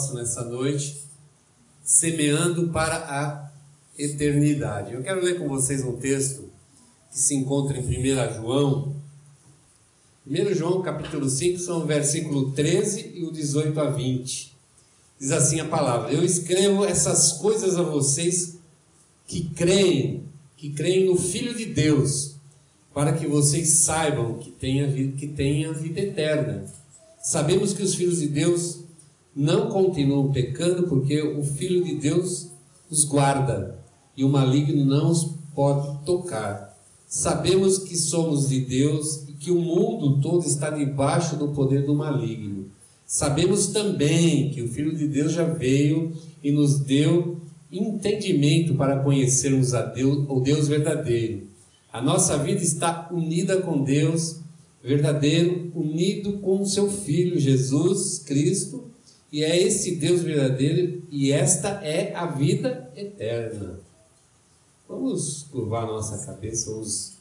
propósito 0.00 0.14
nessa 0.14 0.44
noite, 0.44 0.96
semeando 1.82 2.68
para 2.68 2.96
a 2.96 3.50
eternidade. 3.98 4.94
Eu 4.94 5.02
quero 5.02 5.22
ler 5.22 5.38
com 5.38 5.46
vocês 5.46 5.84
um 5.84 5.96
texto 5.96 6.48
que 7.10 7.18
se 7.18 7.34
encontra 7.34 7.78
em 7.78 7.82
1 7.82 8.34
João. 8.34 8.94
1 10.26 10.54
João 10.54 10.80
capítulo 10.80 11.28
5 11.28 11.58
são 11.58 11.82
o 11.82 11.86
versículo 11.86 12.52
13 12.52 13.12
e 13.14 13.24
o 13.24 13.30
18 13.30 13.78
a 13.78 13.90
20. 13.90 14.56
Diz 15.18 15.32
assim 15.32 15.60
a 15.60 15.66
palavra: 15.66 16.12
Eu 16.12 16.24
escrevo 16.24 16.84
essas 16.84 17.32
coisas 17.32 17.76
a 17.76 17.82
vocês 17.82 18.56
que 19.26 19.50
creem, 19.50 20.24
que 20.56 20.70
creem 20.70 21.06
no 21.06 21.16
Filho 21.16 21.54
de 21.54 21.66
Deus, 21.66 22.36
para 22.94 23.12
que 23.12 23.26
vocês 23.26 23.68
saibam 23.68 24.38
que 24.38 24.50
tem 24.50 24.82
a 24.82 24.86
vida, 24.86 25.16
que 25.16 25.28
tem 25.28 25.66
a 25.66 25.72
vida 25.72 26.00
eterna. 26.00 26.64
Sabemos 27.22 27.74
que 27.74 27.82
os 27.82 27.94
filhos 27.94 28.20
de 28.20 28.28
Deus 28.28 28.80
não 29.40 29.70
continuam 29.70 30.30
pecando 30.30 30.86
porque 30.86 31.22
o 31.22 31.42
Filho 31.42 31.82
de 31.82 31.94
Deus 31.94 32.50
os 32.90 33.04
guarda 33.04 33.78
e 34.14 34.22
o 34.22 34.28
maligno 34.28 34.84
não 34.84 35.10
os 35.10 35.34
pode 35.54 36.04
tocar. 36.04 36.78
Sabemos 37.08 37.78
que 37.78 37.96
somos 37.96 38.50
de 38.50 38.60
Deus 38.60 39.24
e 39.26 39.32
que 39.32 39.50
o 39.50 39.58
mundo 39.58 40.20
todo 40.20 40.44
está 40.44 40.68
debaixo 40.68 41.36
do 41.36 41.48
poder 41.48 41.86
do 41.86 41.94
maligno. 41.94 42.66
Sabemos 43.06 43.68
também 43.68 44.50
que 44.50 44.60
o 44.60 44.68
Filho 44.68 44.94
de 44.94 45.08
Deus 45.08 45.32
já 45.32 45.44
veio 45.44 46.12
e 46.44 46.52
nos 46.52 46.78
deu 46.78 47.40
entendimento 47.72 48.74
para 48.74 48.98
conhecermos 48.98 49.72
a 49.72 49.80
Deus, 49.80 50.26
o 50.28 50.40
Deus 50.40 50.68
verdadeiro. 50.68 51.44
A 51.90 52.02
nossa 52.02 52.36
vida 52.36 52.62
está 52.62 53.08
unida 53.10 53.62
com 53.62 53.82
Deus 53.82 54.40
verdadeiro, 54.84 55.72
unido 55.74 56.34
com 56.40 56.60
o 56.60 56.66
seu 56.66 56.90
Filho 56.90 57.40
Jesus 57.40 58.18
Cristo, 58.18 58.89
e 59.32 59.44
é 59.44 59.62
esse 59.62 59.96
Deus 59.96 60.22
verdadeiro, 60.22 61.02
e 61.10 61.30
esta 61.30 61.68
é 61.84 62.14
a 62.14 62.26
vida 62.26 62.90
eterna. 62.96 63.78
Vamos 64.88 65.46
curvar 65.52 65.86
nossa 65.86 66.26
cabeça, 66.26 66.70
vamos 66.70 67.12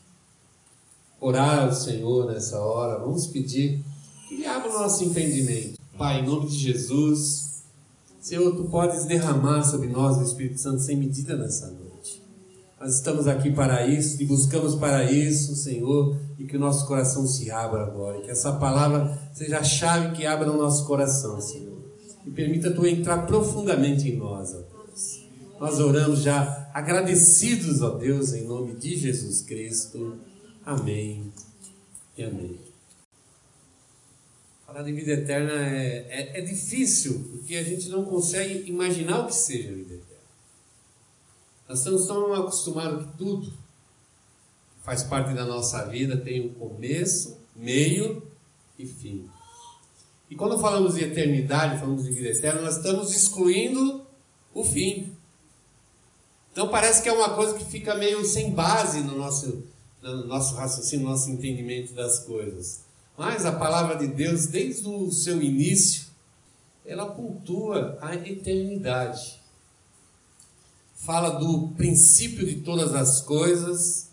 orar 1.21 1.65
ao 1.65 1.73
Senhor 1.73 2.31
nessa 2.31 2.59
hora, 2.59 2.99
vamos 2.99 3.27
pedir 3.27 3.83
que 4.27 4.35
Ele 4.35 4.45
abra 4.45 4.69
o 4.69 4.79
nosso 4.79 5.03
entendimento. 5.03 5.77
Pai, 5.97 6.21
em 6.21 6.25
nome 6.25 6.47
de 6.47 6.57
Jesus, 6.57 7.63
Senhor, 8.19 8.55
Tu 8.55 8.63
podes 8.65 9.05
derramar 9.05 9.63
sobre 9.63 9.87
nós 9.87 10.17
o 10.17 10.23
Espírito 10.23 10.59
Santo 10.59 10.81
sem 10.81 10.97
medida 10.97 11.35
nessa 11.35 11.67
noite. 11.67 12.23
Nós 12.79 12.95
estamos 12.95 13.27
aqui 13.27 13.51
para 13.51 13.85
isso 13.85 14.21
e 14.21 14.25
buscamos 14.25 14.75
para 14.75 15.11
isso, 15.11 15.55
Senhor, 15.55 16.15
e 16.39 16.45
que 16.45 16.55
o 16.55 16.59
nosso 16.59 16.87
coração 16.87 17.27
se 17.27 17.51
abra 17.51 17.83
agora, 17.83 18.21
que 18.21 18.31
essa 18.31 18.53
palavra 18.53 19.19
seja 19.33 19.59
a 19.59 19.63
chave 19.63 20.15
que 20.15 20.25
abra 20.25 20.49
o 20.49 20.57
nosso 20.57 20.85
coração, 20.85 21.39
Senhor. 21.41 21.88
E 22.25 22.31
permita 22.31 22.71
Tu 22.71 22.85
entrar 22.85 23.25
profundamente 23.25 24.09
em 24.09 24.17
nós, 24.17 24.53
ó 24.53 24.61
Deus. 24.61 25.23
Nós 25.59 25.79
oramos 25.79 26.21
já 26.21 26.69
agradecidos, 26.73 27.81
ó 27.81 27.91
Deus, 27.91 28.33
em 28.33 28.45
nome 28.45 28.75
de 28.75 28.95
Jesus 28.97 29.41
Cristo. 29.41 30.17
Amém 30.65 31.31
e 32.17 32.23
amém. 32.23 32.59
Falar 34.65 34.83
de 34.83 34.91
vida 34.91 35.13
eterna 35.13 35.51
é, 35.51 36.05
é, 36.09 36.39
é, 36.39 36.41
difícil, 36.41 37.27
porque 37.31 37.55
a 37.55 37.63
gente 37.63 37.89
não 37.89 38.05
consegue 38.05 38.69
imaginar 38.69 39.21
o 39.21 39.27
que 39.27 39.35
seja 39.35 39.69
a 39.69 39.73
vida 39.73 39.95
eterna. 39.95 40.09
Nós 41.67 41.79
estamos 41.79 42.05
tão 42.05 42.33
acostumados 42.33 43.05
que 43.05 43.17
tudo 43.17 43.51
faz 44.83 45.03
parte 45.03 45.33
da 45.33 45.45
nossa 45.45 45.85
vida 45.85 46.17
tem 46.17 46.47
um 46.47 46.53
começo, 46.53 47.37
meio 47.55 48.23
e 48.77 48.85
fim. 48.85 49.27
E 50.29 50.35
quando 50.35 50.59
falamos 50.59 50.95
de 50.95 51.03
eternidade, 51.03 51.79
falamos 51.79 52.03
de 52.03 52.11
vida 52.11 52.29
eterna, 52.29 52.61
nós 52.61 52.77
estamos 52.77 53.15
excluindo 53.15 54.05
o 54.53 54.63
fim. 54.63 55.11
Então 56.51 56.67
parece 56.69 57.01
que 57.01 57.09
é 57.09 57.13
uma 57.13 57.29
coisa 57.35 57.55
que 57.55 57.65
fica 57.65 57.95
meio 57.95 58.23
sem 58.25 58.51
base 58.51 59.01
no 59.01 59.17
nosso, 59.17 59.63
no 60.01 60.27
nosso 60.27 60.55
raciocínio, 60.55 61.05
no 61.05 61.11
nosso 61.11 61.31
entendimento 61.31 61.93
das 61.93 62.19
coisas. 62.19 62.81
Mas 63.17 63.45
a 63.45 63.51
palavra 63.51 63.95
de 63.95 64.07
Deus, 64.07 64.45
desde 64.45 64.87
o 64.87 65.11
seu 65.11 65.41
início, 65.41 66.05
ela 66.85 67.07
pontua 67.07 67.97
a 68.01 68.15
eternidade. 68.15 69.39
Fala 70.95 71.39
do 71.39 71.69
princípio 71.69 72.45
de 72.45 72.57
todas 72.57 72.93
as 72.93 73.21
coisas 73.21 74.08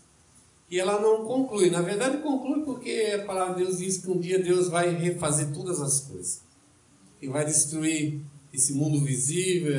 e 0.69 0.79
ela 0.79 1.01
não 1.01 1.25
conclui. 1.25 1.69
Na 1.69 1.81
verdade, 1.81 2.17
conclui 2.17 2.63
porque 2.63 3.15
a 3.15 3.25
palavra 3.25 3.55
de 3.55 3.63
Deus 3.63 3.77
diz 3.77 3.97
que 3.97 4.09
um 4.09 4.19
dia 4.19 4.41
Deus 4.41 4.67
vai 4.67 4.93
refazer 4.95 5.51
todas 5.53 5.81
as 5.81 6.01
coisas 6.01 6.41
e 7.21 7.27
vai 7.27 7.45
destruir 7.45 8.21
esse 8.53 8.73
mundo 8.73 9.03
visível, 9.03 9.73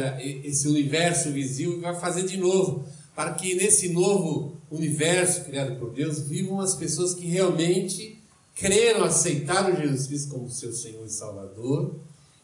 esse 0.45 0.69
universo 0.69 1.31
visível 1.31 1.79
e 1.79 1.81
vai 1.81 1.99
fazer 1.99 2.25
de 2.25 2.37
novo, 2.37 2.85
para 3.15 3.35
que 3.35 3.55
nesse 3.55 3.91
novo 3.91 4.57
universo 4.71 5.45
criado 5.45 5.79
por 5.79 5.93
Deus 5.93 6.21
vivam 6.21 6.61
as 6.61 6.75
pessoas 6.75 7.15
que 7.15 7.27
realmente 7.27 8.19
creram, 8.55 9.05
aceitaram 9.05 9.77
Jesus 9.77 10.07
Cristo 10.07 10.35
como 10.35 10.51
seu 10.51 10.73
Senhor 10.73 11.05
e 11.07 11.11
Salvador, 11.11 11.95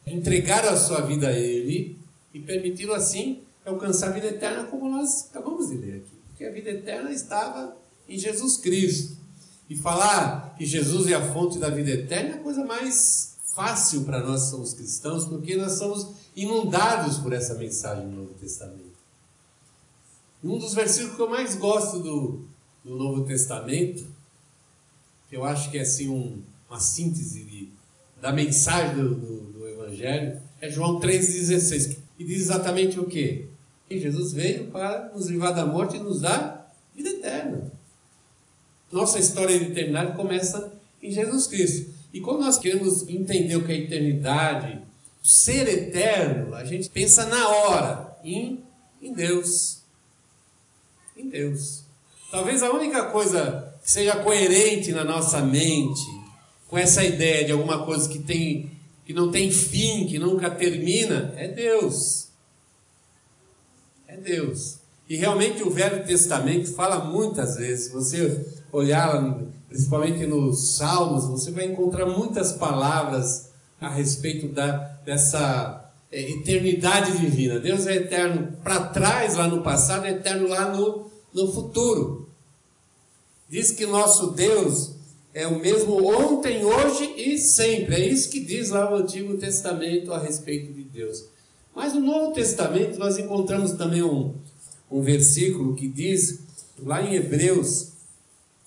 entregaram 0.07 0.71
a 0.71 0.77
sua 0.77 1.01
vida 1.01 1.29
a 1.29 1.33
Ele 1.33 1.99
e 2.33 2.41
permitiram 2.41 2.95
assim 2.95 3.41
alcançar 3.65 4.09
a 4.09 4.13
vida 4.13 4.27
eterna, 4.27 4.65
como 4.65 4.89
nós 4.89 5.29
acabamos 5.31 5.69
de 5.71 5.77
ler 5.77 5.97
aqui. 5.97 6.15
Porque 6.29 6.45
a 6.45 6.53
vida 6.53 6.71
eterna 6.71 7.11
estava 7.13 7.77
em 8.09 8.19
Jesus 8.19 8.57
Cristo. 8.57 9.17
E 9.69 9.77
falar 9.77 10.55
que 10.59 10.67
Jesus 10.67 11.07
é 11.09 11.15
a 11.15 11.33
fonte 11.33 11.59
da 11.59 11.71
vida 11.71 11.91
eterna 11.91 12.31
é 12.31 12.35
a 12.35 12.43
coisa 12.43 12.65
mais 12.65 13.37
fácil 13.55 14.05
para 14.05 14.21
nós 14.21 14.43
somos 14.43 14.75
cristãos, 14.75 15.25
porque 15.25 15.57
nós 15.57 15.73
somos 15.73 16.09
inundados 16.37 17.19
por 17.19 17.33
essa 17.33 17.55
mensagem 17.55 18.07
no 18.07 18.23
Novo 18.23 18.35
Testamento. 18.35 18.95
Um 20.43 20.59
dos 20.59 20.75
versículos 20.75 21.17
que 21.17 21.23
eu 21.23 21.31
mais 21.31 21.55
gosto 21.55 22.01
do, 22.01 22.45
do 22.85 22.97
Novo 22.97 23.25
Testamento 23.25 24.05
que 25.35 25.37
eu 25.37 25.45
acho 25.45 25.69
que 25.69 25.79
é 25.79 25.81
assim 25.81 26.09
um, 26.09 26.41
uma 26.71 26.79
síntese 26.79 27.43
de, 27.43 27.69
da 28.21 28.33
mensagem 28.33 28.95
do, 28.95 29.17
do, 29.17 29.41
do, 29.53 29.69
Evangelho, 29.69 30.41
é 30.61 30.71
João 30.71 31.01
3,16, 31.01 31.97
que 32.17 32.25
diz 32.25 32.43
exatamente 32.43 33.01
o 33.01 33.05
quê? 33.05 33.49
Que 33.89 33.99
Jesus 33.99 34.33
veio 34.33 34.71
para 34.71 35.11
nos 35.13 35.27
livrar 35.27 35.53
da 35.53 35.67
morte 35.67 35.97
e 35.97 35.99
nos 35.99 36.21
dar 36.21 36.73
vida 36.95 37.11
eterna. 37.11 37.73
Nossa 38.95 39.19
história 39.19 39.59
de 39.59 39.73
eternidade 39.73 40.17
começa 40.17 40.73
em 41.03 41.11
Jesus 41.11 41.49
Cristo. 41.49 41.93
E 42.13 42.21
quando 42.21 42.43
nós 42.43 42.59
queremos 42.59 43.03
entender 43.09 43.57
o 43.57 43.67
que 43.67 43.73
é 43.73 43.77
eternidade, 43.79 44.81
ser 45.21 45.67
eterno, 45.67 46.55
a 46.55 46.65
gente 46.65 46.89
pensa 46.91 47.27
na 47.27 47.49
hora 47.49 48.17
em, 48.23 48.63
em 49.03 49.13
Deus. 49.13 49.81
Em 51.17 51.29
Deus. 51.29 51.83
Talvez 52.31 52.63
a 52.63 52.71
única 52.71 53.07
coisa 53.07 53.75
que 53.83 53.91
seja 53.91 54.15
coerente 54.23 54.93
na 54.93 55.03
nossa 55.03 55.41
mente 55.41 56.01
com 56.69 56.79
essa 56.79 57.03
ideia 57.03 57.47
de 57.47 57.51
alguma 57.51 57.85
coisa 57.85 58.09
que 58.09 58.21
tem 58.21 58.71
que 59.05 59.13
não 59.13 59.33
tem 59.33 59.51
fim, 59.51 60.07
que 60.07 60.21
nunca 60.21 60.49
termina, 60.53 61.35
é 61.37 61.49
Deus. 61.49 62.29
É 64.07 64.17
Deus. 64.17 64.84
E 65.15 65.17
realmente 65.17 65.63
o 65.63 65.71
Velho 65.71 66.05
Testamento 66.05 66.75
fala 66.75 67.05
muitas 67.05 67.55
vezes, 67.55 67.85
se 67.85 67.93
você 67.93 68.47
olhar 68.73 69.39
principalmente 69.69 70.27
nos 70.27 70.75
Salmos, 70.75 71.27
você 71.27 71.53
vai 71.53 71.67
encontrar 71.67 72.05
muitas 72.05 72.51
palavras 72.51 73.51
a 73.81 73.89
respeito 73.89 74.49
da, 74.49 74.73
dessa 75.05 75.89
é, 76.11 76.33
eternidade 76.33 77.17
divina. 77.17 77.61
Deus 77.61 77.87
é 77.87 77.95
eterno 77.95 78.57
para 78.65 78.89
trás, 78.89 79.37
lá 79.37 79.47
no 79.47 79.63
passado, 79.63 80.05
é 80.05 80.11
eterno 80.11 80.49
lá 80.49 80.75
no, 80.75 81.09
no 81.33 81.53
futuro. 81.53 82.29
Diz 83.49 83.71
que 83.71 83.87
nosso 83.87 84.33
Deus 84.33 84.97
é 85.33 85.47
o 85.47 85.61
mesmo 85.61 86.05
ontem, 86.05 86.65
hoje 86.65 87.15
e 87.17 87.39
sempre. 87.39 87.95
É 87.95 88.05
isso 88.05 88.29
que 88.31 88.41
diz 88.41 88.71
lá 88.71 88.93
o 88.93 88.97
Antigo 88.97 89.37
Testamento 89.37 90.13
a 90.13 90.19
respeito 90.19 90.73
de 90.73 90.83
Deus. 90.83 91.25
Mas 91.73 91.93
no 91.93 92.01
Novo 92.01 92.33
Testamento 92.33 92.99
nós 92.99 93.17
encontramos 93.17 93.75
também 93.75 94.03
um, 94.03 94.35
um 94.91 95.03
versículo 95.03 95.75
que 95.75 95.89
diz, 95.89 96.41
lá 96.79 97.03
em 97.03 97.15
Hebreus, 97.15 97.93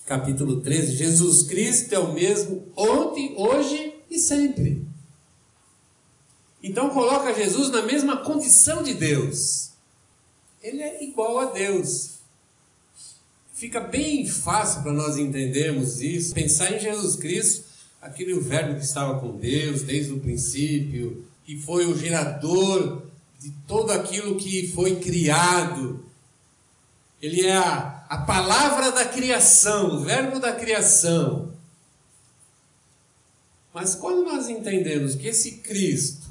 capítulo 0.06 0.60
13, 0.60 0.96
Jesus 0.96 1.42
Cristo 1.44 1.94
é 1.94 1.98
o 1.98 2.12
mesmo 2.12 2.64
ontem, 2.76 3.34
hoje 3.36 3.94
e 4.10 4.18
sempre. 4.18 4.86
Então 6.62 6.90
coloca 6.90 7.34
Jesus 7.34 7.70
na 7.70 7.82
mesma 7.82 8.18
condição 8.18 8.82
de 8.82 8.94
Deus. 8.94 9.70
Ele 10.62 10.82
é 10.82 11.04
igual 11.04 11.38
a 11.38 11.44
Deus. 11.46 12.18
Fica 13.54 13.80
bem 13.80 14.26
fácil 14.26 14.82
para 14.82 14.92
nós 14.92 15.16
entendermos 15.16 16.00
isso, 16.00 16.34
pensar 16.34 16.72
em 16.72 16.78
Jesus 16.78 17.16
Cristo, 17.16 17.64
aquele 18.00 18.38
verbo 18.38 18.76
que 18.76 18.84
estava 18.84 19.18
com 19.20 19.36
Deus 19.36 19.82
desde 19.82 20.12
o 20.12 20.20
princípio, 20.20 21.24
que 21.44 21.56
foi 21.56 21.86
o 21.86 21.96
gerador 21.96 23.02
de 23.38 23.50
tudo 23.66 23.92
aquilo 23.92 24.36
que 24.36 24.68
foi 24.72 24.96
criado. 24.96 26.04
Ele 27.20 27.46
é 27.46 27.56
a, 27.56 28.04
a 28.08 28.18
palavra 28.18 28.90
da 28.90 29.04
criação, 29.04 29.96
o 29.96 30.00
verbo 30.00 30.38
da 30.38 30.52
criação. 30.52 31.52
Mas 33.72 33.94
quando 33.94 34.24
nós 34.24 34.48
entendemos 34.48 35.14
que 35.14 35.28
esse 35.28 35.58
Cristo, 35.58 36.26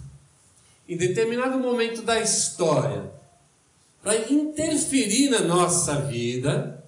em 0.87 0.97
determinado 0.97 1.57
momento 1.59 2.01
da 2.01 2.19
história, 2.19 3.11
para 4.01 4.31
interferir 4.31 5.29
na 5.29 5.41
nossa 5.41 6.01
vida, 6.01 6.83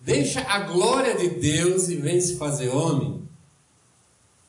deixa 0.00 0.40
a 0.40 0.60
glória 0.60 1.16
de 1.16 1.30
Deus 1.30 1.88
e 1.88 1.96
vem 1.96 2.20
se 2.20 2.36
fazer 2.36 2.68
homem, 2.68 3.22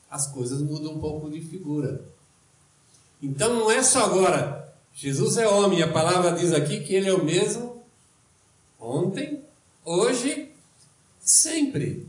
as 0.10 0.28
coisas 0.28 0.62
mudam 0.62 0.94
um 0.94 1.00
pouco 1.00 1.30
de 1.30 1.42
figura. 1.42 2.04
Então 3.22 3.54
não 3.54 3.72
é 3.72 3.82
só 3.82 4.06
agora, 4.06 4.63
Jesus 4.94 5.38
é 5.38 5.48
homem, 5.48 5.80
e 5.80 5.84
a 5.84 5.92
palavra 5.92 6.32
diz 6.32 6.54
aqui 6.54 6.82
que 6.82 6.94
ele 6.94 7.10
é 7.10 7.14
o 7.14 7.24
mesmo 7.24 7.84
ontem, 8.80 9.42
hoje, 9.84 10.50
sempre. 11.20 12.08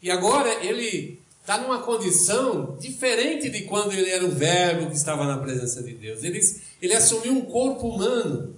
E 0.00 0.10
agora 0.10 0.64
ele 0.64 1.20
está 1.40 1.58
numa 1.58 1.82
condição 1.82 2.76
diferente 2.78 3.50
de 3.50 3.62
quando 3.62 3.92
ele 3.92 4.10
era 4.10 4.24
o 4.24 4.30
Verbo 4.30 4.90
que 4.90 4.96
estava 4.96 5.26
na 5.26 5.38
presença 5.38 5.82
de 5.82 5.94
Deus. 5.94 6.22
Ele, 6.22 6.40
ele 6.80 6.94
assumiu 6.94 7.32
um 7.32 7.42
corpo 7.42 7.88
humano. 7.88 8.54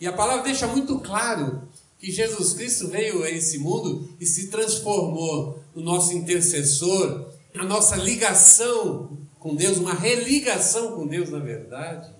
E 0.00 0.06
a 0.06 0.12
palavra 0.12 0.44
deixa 0.44 0.66
muito 0.66 0.98
claro 1.00 1.62
que 1.98 2.10
Jesus 2.10 2.54
Cristo 2.54 2.88
veio 2.88 3.22
a 3.22 3.30
esse 3.30 3.58
mundo 3.58 4.08
e 4.20 4.26
se 4.26 4.48
transformou 4.48 5.58
no 5.74 5.82
nosso 5.82 6.12
intercessor, 6.12 7.26
a 7.54 7.64
nossa 7.64 7.96
ligação 7.96 9.16
com 9.46 9.54
Deus, 9.54 9.78
uma 9.78 9.94
religação 9.94 10.96
com 10.96 11.06
Deus, 11.06 11.30
na 11.30 11.38
verdade, 11.38 12.10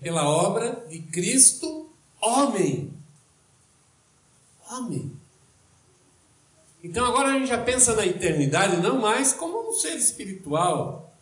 pela 0.00 0.28
obra 0.28 0.84
de 0.88 0.98
Cristo, 0.98 1.88
homem. 2.20 2.92
Homem. 4.68 5.12
Então 6.82 7.04
agora 7.04 7.28
a 7.28 7.38
gente 7.38 7.48
já 7.48 7.62
pensa 7.62 7.94
na 7.94 8.04
eternidade 8.04 8.78
não 8.78 9.00
mais 9.00 9.32
como 9.32 9.70
um 9.70 9.72
ser 9.72 9.94
espiritual. 9.94 11.14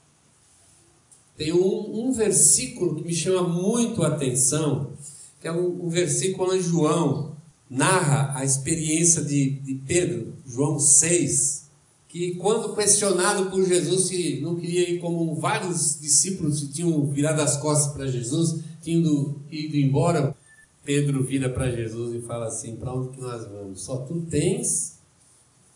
Tem 1.36 1.52
um, 1.52 2.06
um 2.06 2.12
versículo 2.12 2.96
que 2.96 3.04
me 3.04 3.14
chama 3.14 3.46
muito 3.46 4.02
a 4.02 4.08
atenção, 4.08 4.94
que 5.42 5.46
é 5.46 5.52
um, 5.52 5.84
um 5.84 5.88
versículo 5.90 6.54
onde 6.54 6.62
João 6.62 7.36
narra 7.68 8.32
a 8.34 8.46
experiência 8.46 9.22
de, 9.22 9.50
de 9.50 9.74
Pedro, 9.74 10.32
João 10.46 10.80
6, 10.80 11.67
que 12.08 12.36
quando 12.36 12.74
questionado 12.74 13.50
por 13.50 13.62
Jesus 13.62 14.08
se 14.08 14.40
não 14.40 14.56
queria 14.56 14.90
ir 14.90 14.98
como 14.98 15.34
vários 15.34 16.00
discípulos 16.00 16.60
que 16.60 16.72
tinham 16.72 17.06
virado 17.06 17.42
as 17.42 17.58
costas 17.58 17.92
para 17.92 18.06
Jesus, 18.06 18.64
tinham 18.80 19.36
ido, 19.50 19.76
embora, 19.76 20.34
Pedro 20.82 21.22
vira 21.22 21.50
para 21.50 21.70
Jesus 21.70 22.14
e 22.14 22.26
fala 22.26 22.46
assim: 22.46 22.76
Para 22.76 22.94
onde 22.94 23.10
que 23.10 23.20
nós 23.20 23.46
vamos? 23.46 23.82
Só 23.82 23.98
tu 23.98 24.22
tens 24.22 24.98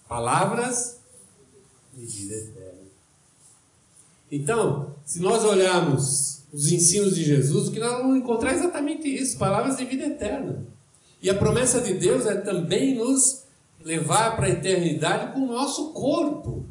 palavras 0.09 0.99
de 1.95 2.07
vida 2.07 2.35
eterna. 2.35 2.81
Então, 4.31 4.95
se 5.05 5.21
nós 5.21 5.45
olharmos 5.45 6.45
os 6.51 6.73
ensinos 6.73 7.15
de 7.15 7.25
Jesus, 7.25 7.69
o 7.69 7.73
que 7.73 7.79
nós 7.79 7.99
vamos 7.99 8.17
encontrar 8.17 8.53
é 8.53 8.55
exatamente 8.55 9.07
isso: 9.07 9.37
palavras 9.37 9.77
de 9.77 9.85
vida 9.85 10.07
eterna. 10.07 10.67
E 11.21 11.29
a 11.29 11.35
promessa 11.35 11.83
de 11.83 11.93
Deus 11.93 12.25
é 12.25 12.37
também 12.37 12.95
nos 12.95 13.42
levar 13.85 14.37
para 14.37 14.47
a 14.47 14.51
eternidade 14.51 15.33
com 15.33 15.41
o 15.41 15.53
nosso 15.53 15.93
corpo. 15.93 16.65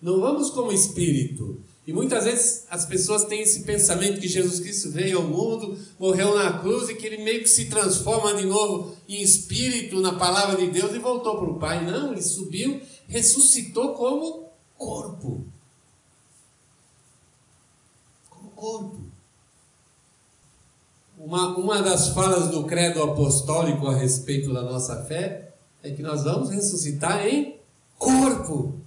Não 0.00 0.20
vamos 0.20 0.50
como 0.50 0.72
espírito. 0.72 1.60
E 1.86 1.92
muitas 1.92 2.24
vezes 2.24 2.66
as 2.68 2.84
pessoas 2.84 3.24
têm 3.24 3.42
esse 3.42 3.62
pensamento 3.62 4.20
que 4.20 4.26
Jesus 4.26 4.58
Cristo 4.58 4.90
veio 4.90 5.18
ao 5.18 5.24
mundo, 5.24 5.78
morreu 6.00 6.34
na 6.34 6.58
cruz 6.58 6.88
e 6.88 6.96
que 6.96 7.06
ele 7.06 7.22
meio 7.22 7.42
que 7.42 7.48
se 7.48 7.66
transforma 7.66 8.34
de 8.34 8.44
novo 8.44 8.96
em 9.08 9.22
espírito 9.22 10.00
na 10.00 10.14
palavra 10.14 10.56
de 10.56 10.68
Deus 10.68 10.92
e 10.92 10.98
voltou 10.98 11.36
para 11.38 11.50
o 11.50 11.58
Pai. 11.60 11.84
Não, 11.86 12.10
ele 12.10 12.22
subiu, 12.22 12.80
ressuscitou 13.06 13.94
como 13.94 14.48
corpo. 14.76 15.44
Como 18.28 18.50
corpo. 18.50 19.00
Uma, 21.16 21.56
uma 21.56 21.82
das 21.82 22.08
falas 22.08 22.48
do 22.48 22.64
credo 22.64 23.00
apostólico 23.00 23.86
a 23.86 23.94
respeito 23.94 24.52
da 24.52 24.62
nossa 24.62 25.04
fé 25.04 25.45
é 25.86 25.92
que 25.92 26.02
nós 26.02 26.24
vamos 26.24 26.50
ressuscitar 26.50 27.26
em 27.26 27.56
corpo. 27.98 28.80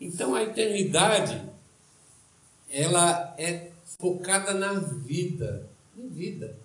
Então 0.00 0.34
a 0.34 0.42
eternidade 0.42 1.40
ela 2.70 3.34
é 3.38 3.70
focada 3.98 4.52
na 4.54 4.74
vida, 4.74 5.68
em 5.96 6.08
vida. 6.08 6.56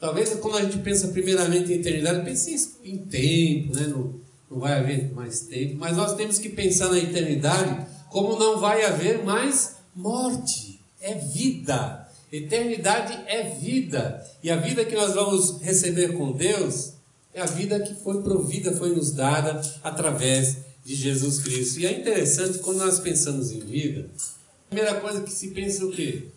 Talvez 0.00 0.34
quando 0.34 0.58
a 0.58 0.62
gente 0.62 0.78
pensa 0.78 1.08
primeiramente 1.08 1.72
em 1.72 1.76
eternidade, 1.76 2.24
pense 2.24 2.78
em 2.84 2.98
tempo, 2.98 3.74
né? 3.74 3.86
não, 3.86 4.14
não 4.50 4.60
vai 4.60 4.78
haver 4.78 5.12
mais 5.14 5.42
tempo, 5.42 5.76
mas 5.78 5.96
nós 5.96 6.14
temos 6.14 6.38
que 6.38 6.48
pensar 6.48 6.90
na 6.90 6.98
eternidade 6.98 7.86
como 8.10 8.38
não 8.38 8.58
vai 8.58 8.84
haver 8.84 9.24
mais 9.24 9.76
morte, 9.94 10.80
é 11.00 11.14
vida. 11.14 12.06
Eternidade 12.30 13.18
é 13.26 13.44
vida. 13.44 14.24
E 14.42 14.50
a 14.50 14.56
vida 14.56 14.84
que 14.84 14.94
nós 14.94 15.14
vamos 15.14 15.62
receber 15.62 16.14
com 16.16 16.32
Deus 16.32 16.95
é 17.36 17.42
a 17.42 17.46
vida 17.46 17.78
que 17.80 17.94
foi 17.94 18.22
provida, 18.22 18.74
foi 18.74 18.96
nos 18.96 19.12
dada 19.12 19.60
através 19.84 20.56
de 20.82 20.94
Jesus 20.94 21.38
Cristo. 21.40 21.78
E 21.78 21.86
é 21.86 22.00
interessante 22.00 22.60
quando 22.60 22.78
nós 22.78 22.98
pensamos 22.98 23.52
em 23.52 23.60
vida, 23.60 24.08
a 24.16 24.68
primeira 24.70 24.98
coisa 25.02 25.20
que 25.20 25.30
se 25.30 25.48
pensa 25.48 25.82
é 25.82 25.84
o 25.84 25.90
quê? 25.92 26.28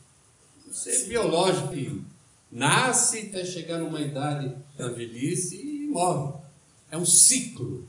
Ser 0.70 1.06
biológico 1.08 1.70
que 1.70 2.04
nasce 2.52 3.20
até 3.20 3.46
chegar 3.46 3.80
numa 3.80 4.02
idade 4.02 4.54
da 4.78 4.90
velhice 4.90 5.56
e 5.56 5.88
morre. 5.88 6.34
É 6.92 6.98
um 6.98 7.06
ciclo 7.06 7.88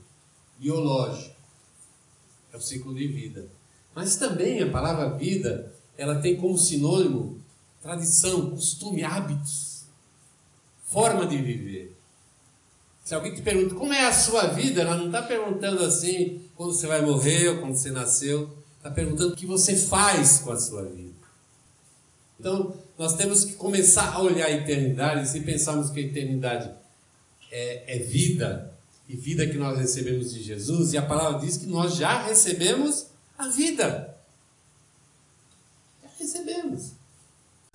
biológico. 0.56 1.34
É 2.52 2.56
o 2.56 2.60
ciclo 2.60 2.94
de 2.94 3.08
vida. 3.08 3.48
Mas 3.92 4.14
também 4.14 4.62
a 4.62 4.70
palavra 4.70 5.18
vida, 5.18 5.74
ela 5.98 6.20
tem 6.20 6.36
como 6.36 6.56
sinônimo 6.56 7.42
tradição, 7.82 8.50
costume, 8.50 9.02
hábitos, 9.02 9.82
forma 10.86 11.26
de 11.26 11.38
viver. 11.38 11.89
Se 13.10 13.14
alguém 13.16 13.34
te 13.34 13.42
pergunta 13.42 13.74
como 13.74 13.92
é 13.92 14.06
a 14.06 14.12
sua 14.12 14.46
vida, 14.46 14.82
ela 14.82 14.96
não 14.96 15.06
está 15.06 15.20
perguntando 15.20 15.84
assim 15.84 16.48
quando 16.54 16.72
você 16.72 16.86
vai 16.86 17.02
morrer 17.02 17.48
ou 17.48 17.58
quando 17.58 17.74
você 17.74 17.90
nasceu. 17.90 18.56
Está 18.76 18.88
perguntando 18.88 19.32
o 19.32 19.36
que 19.36 19.46
você 19.46 19.74
faz 19.74 20.38
com 20.38 20.52
a 20.52 20.56
sua 20.56 20.84
vida. 20.84 21.12
Então, 22.38 22.72
nós 22.96 23.16
temos 23.16 23.44
que 23.44 23.54
começar 23.54 24.12
a 24.12 24.22
olhar 24.22 24.46
a 24.46 24.52
eternidade. 24.52 25.28
Se 25.28 25.40
pensarmos 25.40 25.90
que 25.90 25.98
a 25.98 26.02
eternidade 26.04 26.70
é, 27.50 27.96
é 27.96 27.98
vida, 27.98 28.72
e 29.08 29.16
vida 29.16 29.44
que 29.44 29.58
nós 29.58 29.76
recebemos 29.76 30.32
de 30.32 30.40
Jesus, 30.40 30.92
e 30.92 30.96
a 30.96 31.02
palavra 31.02 31.40
diz 31.40 31.56
que 31.56 31.66
nós 31.66 31.96
já 31.96 32.22
recebemos 32.22 33.08
a 33.36 33.48
vida. 33.48 34.16
Já 36.00 36.10
recebemos. 36.16 36.92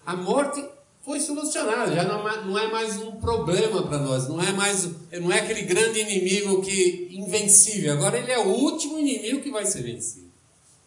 A 0.06 0.16
morte 0.16 0.66
foi 1.06 1.20
solucionado, 1.20 1.94
já 1.94 2.04
não 2.04 2.58
é 2.58 2.72
mais 2.72 2.98
um 2.98 3.12
problema 3.12 3.84
para 3.84 4.00
nós, 4.00 4.28
não 4.28 4.42
é 4.42 4.52
mais 4.52 4.90
não 5.22 5.32
é 5.32 5.40
aquele 5.40 5.62
grande 5.62 6.00
inimigo 6.00 6.64
que 6.64 7.10
invencível. 7.12 7.94
Agora 7.94 8.18
ele 8.18 8.32
é 8.32 8.40
o 8.40 8.50
último 8.50 8.98
inimigo 8.98 9.40
que 9.42 9.52
vai 9.52 9.68
ser 9.68 9.84
vencido. 9.84 10.26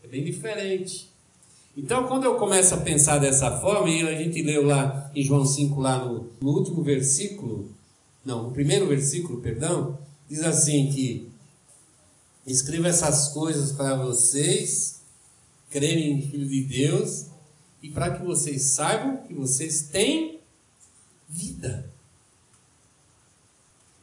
É 0.02 0.08
bem 0.08 0.24
diferente. 0.24 1.08
Então, 1.76 2.08
quando 2.08 2.24
eu 2.24 2.34
começo 2.34 2.74
a 2.74 2.78
pensar 2.78 3.18
dessa 3.18 3.60
forma, 3.60 3.88
e 3.88 4.02
a 4.02 4.18
gente 4.20 4.42
leu 4.42 4.66
lá 4.66 5.08
em 5.14 5.22
João 5.22 5.46
5, 5.46 5.80
lá 5.80 6.04
no, 6.04 6.28
no 6.40 6.50
último 6.50 6.82
versículo, 6.82 7.70
não, 8.24 8.48
no 8.48 8.50
primeiro 8.50 8.88
versículo, 8.88 9.40
perdão, 9.40 9.96
diz 10.28 10.42
assim 10.42 10.90
que 10.90 11.28
escreva 12.44 12.88
essas 12.88 13.28
coisas 13.28 13.70
para 13.70 13.94
vocês 13.94 15.00
crerem 15.70 16.14
em 16.14 16.22
Filho 16.22 16.48
de 16.48 16.62
Deus 16.62 17.26
e 17.82 17.90
para 17.90 18.16
que 18.16 18.24
vocês 18.24 18.62
saibam 18.62 19.18
que 19.18 19.34
vocês 19.34 19.82
têm 19.82 20.40
vida. 21.28 21.90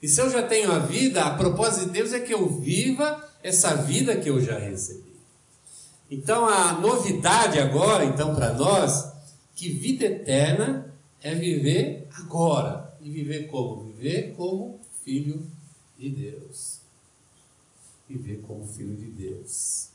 E 0.01 0.07
se 0.07 0.21
eu 0.21 0.29
já 0.29 0.43
tenho 0.43 0.71
a 0.71 0.79
vida, 0.79 1.23
a 1.23 1.35
propósito 1.35 1.87
de 1.87 1.91
Deus 1.91 2.13
é 2.13 2.19
que 2.19 2.33
eu 2.33 2.47
viva 2.47 3.27
essa 3.41 3.75
vida 3.75 4.15
que 4.15 4.29
eu 4.29 4.41
já 4.41 4.57
recebi. 4.57 5.15
Então 6.09 6.45
a 6.47 6.73
novidade 6.73 7.59
agora, 7.59 8.05
então 8.05 8.35
para 8.35 8.53
nós, 8.53 9.11
que 9.55 9.69
vida 9.69 10.05
eterna 10.05 10.93
é 11.21 11.33
viver 11.33 12.07
agora. 12.17 12.95
E 13.01 13.09
viver 13.09 13.47
como? 13.47 13.91
Viver 13.93 14.33
como 14.35 14.79
filho 15.03 15.45
de 15.97 16.09
Deus. 16.09 16.79
Viver 18.07 18.41
como 18.47 18.65
filho 18.67 18.95
de 18.95 19.07
Deus. 19.07 19.89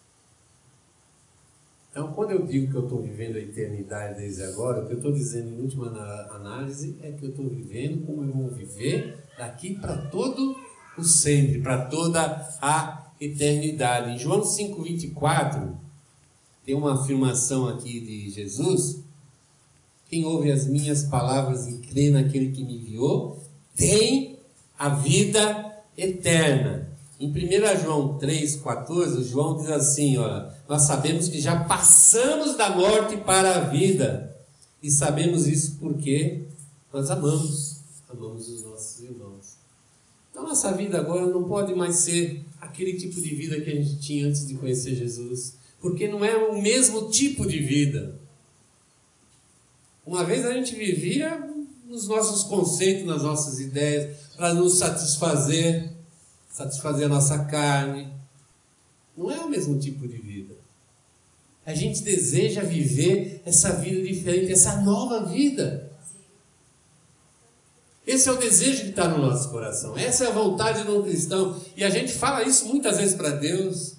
Então, 1.90 2.12
quando 2.12 2.30
eu 2.30 2.46
digo 2.46 2.70
que 2.70 2.76
eu 2.76 2.84
estou 2.84 3.02
vivendo 3.02 3.36
a 3.36 3.40
eternidade 3.40 4.20
desde 4.20 4.44
agora, 4.44 4.82
o 4.82 4.86
que 4.86 4.92
eu 4.92 4.98
estou 4.98 5.12
dizendo 5.12 5.48
em 5.48 5.60
última 5.60 5.88
análise 6.30 6.96
é 7.02 7.10
que 7.10 7.24
eu 7.24 7.30
estou 7.30 7.48
vivendo 7.48 8.06
como 8.06 8.22
eu 8.22 8.32
vou 8.32 8.48
viver 8.48 9.18
daqui 9.36 9.74
para 9.74 9.96
todo 9.96 10.56
o 10.96 11.02
sempre, 11.02 11.60
para 11.60 11.86
toda 11.86 12.20
a 12.62 13.10
eternidade. 13.20 14.12
Em 14.12 14.18
João 14.18 14.40
5,24, 14.40 15.72
tem 16.64 16.76
uma 16.76 17.02
afirmação 17.02 17.68
aqui 17.68 17.98
de 17.98 18.30
Jesus: 18.30 19.02
Quem 20.08 20.24
ouve 20.24 20.52
as 20.52 20.68
minhas 20.68 21.02
palavras 21.02 21.66
e 21.66 21.78
crê 21.78 22.10
naquele 22.10 22.52
que 22.52 22.62
me 22.62 22.76
enviou, 22.76 23.42
tem 23.74 24.38
a 24.78 24.90
vida 24.90 25.82
eterna 25.98 26.79
Em 27.20 27.28
1 27.28 27.82
João 27.82 28.18
3,14, 28.18 29.24
João 29.24 29.58
diz 29.58 29.68
assim: 29.68 30.16
nós 30.66 30.82
sabemos 30.82 31.28
que 31.28 31.38
já 31.38 31.64
passamos 31.64 32.56
da 32.56 32.70
morte 32.70 33.18
para 33.18 33.56
a 33.56 33.60
vida. 33.60 34.34
E 34.82 34.90
sabemos 34.90 35.46
isso 35.46 35.76
porque 35.78 36.44
nós 36.90 37.10
amamos, 37.10 37.80
amamos 38.08 38.48
os 38.48 38.64
nossos 38.64 39.02
irmãos. 39.02 39.58
Então, 40.30 40.44
nossa 40.44 40.72
vida 40.72 40.98
agora 40.98 41.26
não 41.26 41.44
pode 41.44 41.74
mais 41.74 41.96
ser 41.96 42.42
aquele 42.58 42.94
tipo 42.94 43.20
de 43.20 43.34
vida 43.34 43.60
que 43.60 43.70
a 43.70 43.74
gente 43.74 43.98
tinha 43.98 44.26
antes 44.26 44.46
de 44.46 44.54
conhecer 44.54 44.94
Jesus, 44.94 45.56
porque 45.78 46.08
não 46.08 46.24
é 46.24 46.34
o 46.34 46.62
mesmo 46.62 47.10
tipo 47.10 47.46
de 47.46 47.58
vida. 47.58 48.18
Uma 50.06 50.24
vez 50.24 50.46
a 50.46 50.54
gente 50.54 50.74
vivia 50.74 51.46
nos 51.86 52.08
nossos 52.08 52.44
conceitos, 52.44 53.04
nas 53.04 53.22
nossas 53.22 53.60
ideias, 53.60 54.16
para 54.36 54.54
nos 54.54 54.78
satisfazer, 54.78 55.89
satisfazer 56.50 57.06
a 57.06 57.08
nossa 57.08 57.44
carne. 57.44 58.12
Não 59.16 59.30
é 59.30 59.38
o 59.38 59.48
mesmo 59.48 59.78
tipo 59.78 60.06
de 60.06 60.18
vida. 60.18 60.54
A 61.64 61.72
gente 61.72 62.02
deseja 62.02 62.62
viver 62.62 63.40
essa 63.46 63.72
vida 63.72 64.02
diferente, 64.02 64.52
essa 64.52 64.80
nova 64.80 65.24
vida. 65.26 65.90
Esse 68.06 68.28
é 68.28 68.32
o 68.32 68.38
desejo 68.38 68.82
que 68.82 68.90
está 68.90 69.06
no 69.06 69.18
nosso 69.18 69.50
coração. 69.50 69.96
Essa 69.96 70.24
é 70.24 70.26
a 70.28 70.32
vontade 70.32 70.82
de 70.82 70.90
um 70.90 71.02
cristão. 71.02 71.60
E 71.76 71.84
a 71.84 71.90
gente 71.90 72.12
fala 72.12 72.42
isso 72.42 72.66
muitas 72.66 72.96
vezes 72.96 73.14
para 73.14 73.30
Deus. 73.30 73.94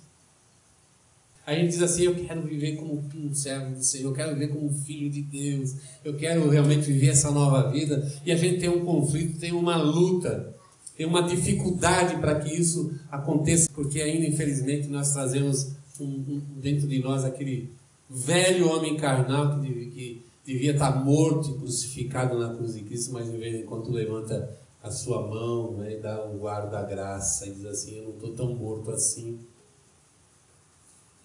A 1.45 1.53
gente 1.53 1.69
diz 1.69 1.81
assim: 1.81 2.03
Eu 2.03 2.15
quero 2.15 2.41
viver 2.41 2.75
como 2.75 3.03
um 3.15 3.33
servo 3.33 3.75
do 3.75 3.83
Senhor, 3.83 4.09
eu 4.09 4.13
quero 4.13 4.33
viver 4.33 4.49
como 4.49 4.69
filho 4.69 5.09
de 5.09 5.21
Deus, 5.21 5.75
eu 6.03 6.15
quero 6.15 6.49
realmente 6.49 6.85
viver 6.91 7.09
essa 7.09 7.31
nova 7.31 7.71
vida. 7.71 8.11
E 8.25 8.31
a 8.31 8.35
gente 8.35 8.59
tem 8.59 8.69
um 8.69 8.83
conflito, 8.83 9.39
tem 9.39 9.51
uma 9.51 9.77
luta, 9.77 10.53
tem 10.95 11.05
uma 11.05 11.23
dificuldade 11.23 12.17
para 12.17 12.39
que 12.39 12.53
isso 12.53 12.93
aconteça, 13.09 13.69
porque 13.73 14.01
ainda, 14.01 14.25
infelizmente, 14.27 14.87
nós 14.87 15.13
trazemos 15.13 15.71
um, 15.99 16.05
um, 16.05 16.41
dentro 16.57 16.87
de 16.87 16.99
nós 16.99 17.23
aquele 17.23 17.71
velho 18.09 18.69
homem 18.69 18.97
carnal 18.97 19.59
que, 19.59 19.85
que 19.87 20.25
devia 20.45 20.73
estar 20.73 21.03
morto 21.03 21.49
e 21.49 21.57
crucificado 21.57 22.37
na 22.37 22.53
cruz 22.53 22.73
de 22.73 22.81
Cristo, 22.81 23.13
mas 23.13 23.31
de 23.31 23.37
vez 23.37 23.55
em 23.55 23.65
quando 23.65 23.91
levanta 23.91 24.57
a 24.83 24.91
sua 24.91 25.25
mão 25.25 25.73
né, 25.73 25.93
e 25.93 25.97
dá 25.97 26.25
um 26.25 26.37
guarda 26.37 26.69
da 26.69 26.83
graça 26.83 27.47
e 27.47 27.53
diz 27.53 27.65
assim: 27.65 27.97
Eu 27.97 28.03
não 28.05 28.11
estou 28.11 28.33
tão 28.33 28.55
morto 28.55 28.91
assim. 28.91 29.39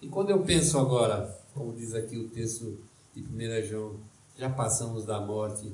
E 0.01 0.07
quando 0.07 0.29
eu 0.29 0.41
penso 0.43 0.77
agora, 0.77 1.35
como 1.53 1.73
diz 1.73 1.93
aqui 1.93 2.17
o 2.17 2.29
texto 2.29 2.77
de 3.15 3.21
1 3.21 3.65
João, 3.65 3.95
já 4.37 4.49
passamos 4.49 5.05
da 5.05 5.19
morte 5.19 5.73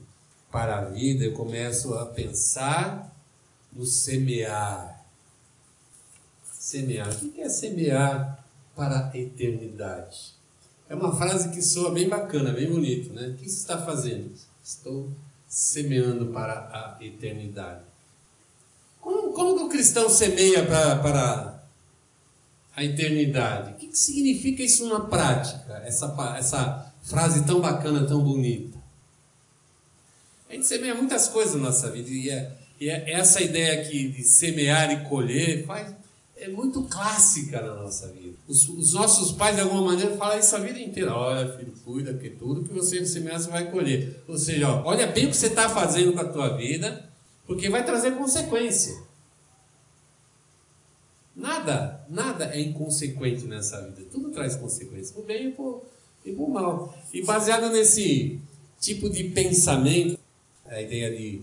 para 0.50 0.80
a 0.80 0.86
vida, 0.86 1.26
eu 1.26 1.34
começo 1.34 1.94
a 1.96 2.06
pensar 2.06 3.14
no 3.76 3.86
semear. 3.86 5.06
Semear. 6.44 7.10
O 7.10 7.32
que 7.32 7.42
é 7.42 7.50
semear 7.50 8.46
para 8.76 9.10
a 9.12 9.18
eternidade? 9.18 10.34
É 10.90 10.96
uma 10.96 11.16
frase 11.16 11.50
que 11.50 11.62
soa 11.62 11.92
bem 11.92 12.08
bacana, 12.08 12.52
bem 12.52 12.70
bonito, 12.70 13.14
né? 13.14 13.30
O 13.30 13.34
que 13.36 13.50
você 13.50 13.58
está 13.58 13.78
fazendo? 13.84 14.32
Estou 14.64 15.10
semeando 15.48 16.28
para 16.28 16.54
a 16.54 16.98
eternidade. 17.04 17.82
Como, 19.00 19.34
como 19.34 19.58
que 19.58 19.64
o 19.64 19.70
cristão 19.70 20.10
semeia 20.10 20.66
para, 20.66 20.96
para 20.98 21.54
a 22.76 22.84
eternidade. 22.84 23.72
O 23.72 23.76
que, 23.76 23.88
que 23.88 23.98
significa 23.98 24.64
isso 24.64 24.88
na 24.88 25.02
prática? 25.02 25.82
Essa, 25.86 26.14
essa 26.38 26.94
frase 27.04 27.46
tão 27.46 27.62
bacana, 27.62 28.08
tão 28.08 28.22
bonita. 28.22 28.78
A 30.50 30.54
gente 30.54 30.66
semeia 30.66 30.96
muitas 30.96 31.28
coisas 31.28 31.56
na 31.56 31.62
nossa 31.62 31.90
vida 31.92 32.10
e, 32.10 32.30
é, 32.30 32.52
e 32.84 32.90
é 32.90 33.12
essa 33.14 33.42
ideia 33.42 33.82
aqui 33.82 34.10
de 34.10 34.24
semear 34.26 34.92
e 34.92 35.08
colher 35.08 35.66
faz, 35.66 35.96
é 36.36 36.50
muito 36.50 36.84
clássica 36.84 37.62
na 37.62 37.76
nossa 37.76 38.10
vida. 38.10 38.36
Os, 38.46 38.68
os, 38.68 38.92
nossos 38.92 39.32
pais, 39.32 39.56
de 39.56 39.62
alguma 39.62 39.84
maneira, 39.84 40.18
falam 40.18 40.38
isso 40.38 40.54
a 40.54 40.60
vida 40.60 40.78
inteira. 40.78 41.16
Olha, 41.16 41.58
filho, 41.58 41.72
cuida, 41.86 42.14
que 42.14 42.32
tudo 42.32 42.66
que 42.68 42.74
você 42.74 43.06
semear, 43.06 43.40
você 43.40 43.50
vai 43.50 43.72
colher. 43.72 44.22
Ou 44.28 44.38
seja, 44.38 44.70
ó, 44.70 44.84
olha 44.86 45.08
bem 45.08 45.28
o 45.28 45.30
que 45.30 45.38
você 45.38 45.48
está 45.48 45.70
fazendo 45.70 46.12
com 46.12 46.20
a 46.20 46.28
tua 46.28 46.58
vida, 46.58 47.10
porque 47.48 47.70
vai 47.70 47.86
trazer 47.86 48.18
consequência. 48.18 49.02
Nada, 51.34 52.06
nada 52.10 52.54
é 52.54 52.60
inconsequente 52.60 53.46
nessa 53.46 53.80
vida. 53.80 54.10
Tudo 54.12 54.30
traz 54.32 54.58
consequências, 54.58 55.12
por 55.12 55.24
bem 55.24 55.48
e 55.48 55.52
por, 55.54 55.86
por 56.36 56.50
mal. 56.50 56.94
E 57.14 57.24
baseado 57.24 57.70
nesse 57.70 58.42
tipo 58.78 59.10
de 59.10 59.24
pensamento, 59.30 60.20
a 60.66 60.82
ideia 60.82 61.16
de, 61.16 61.42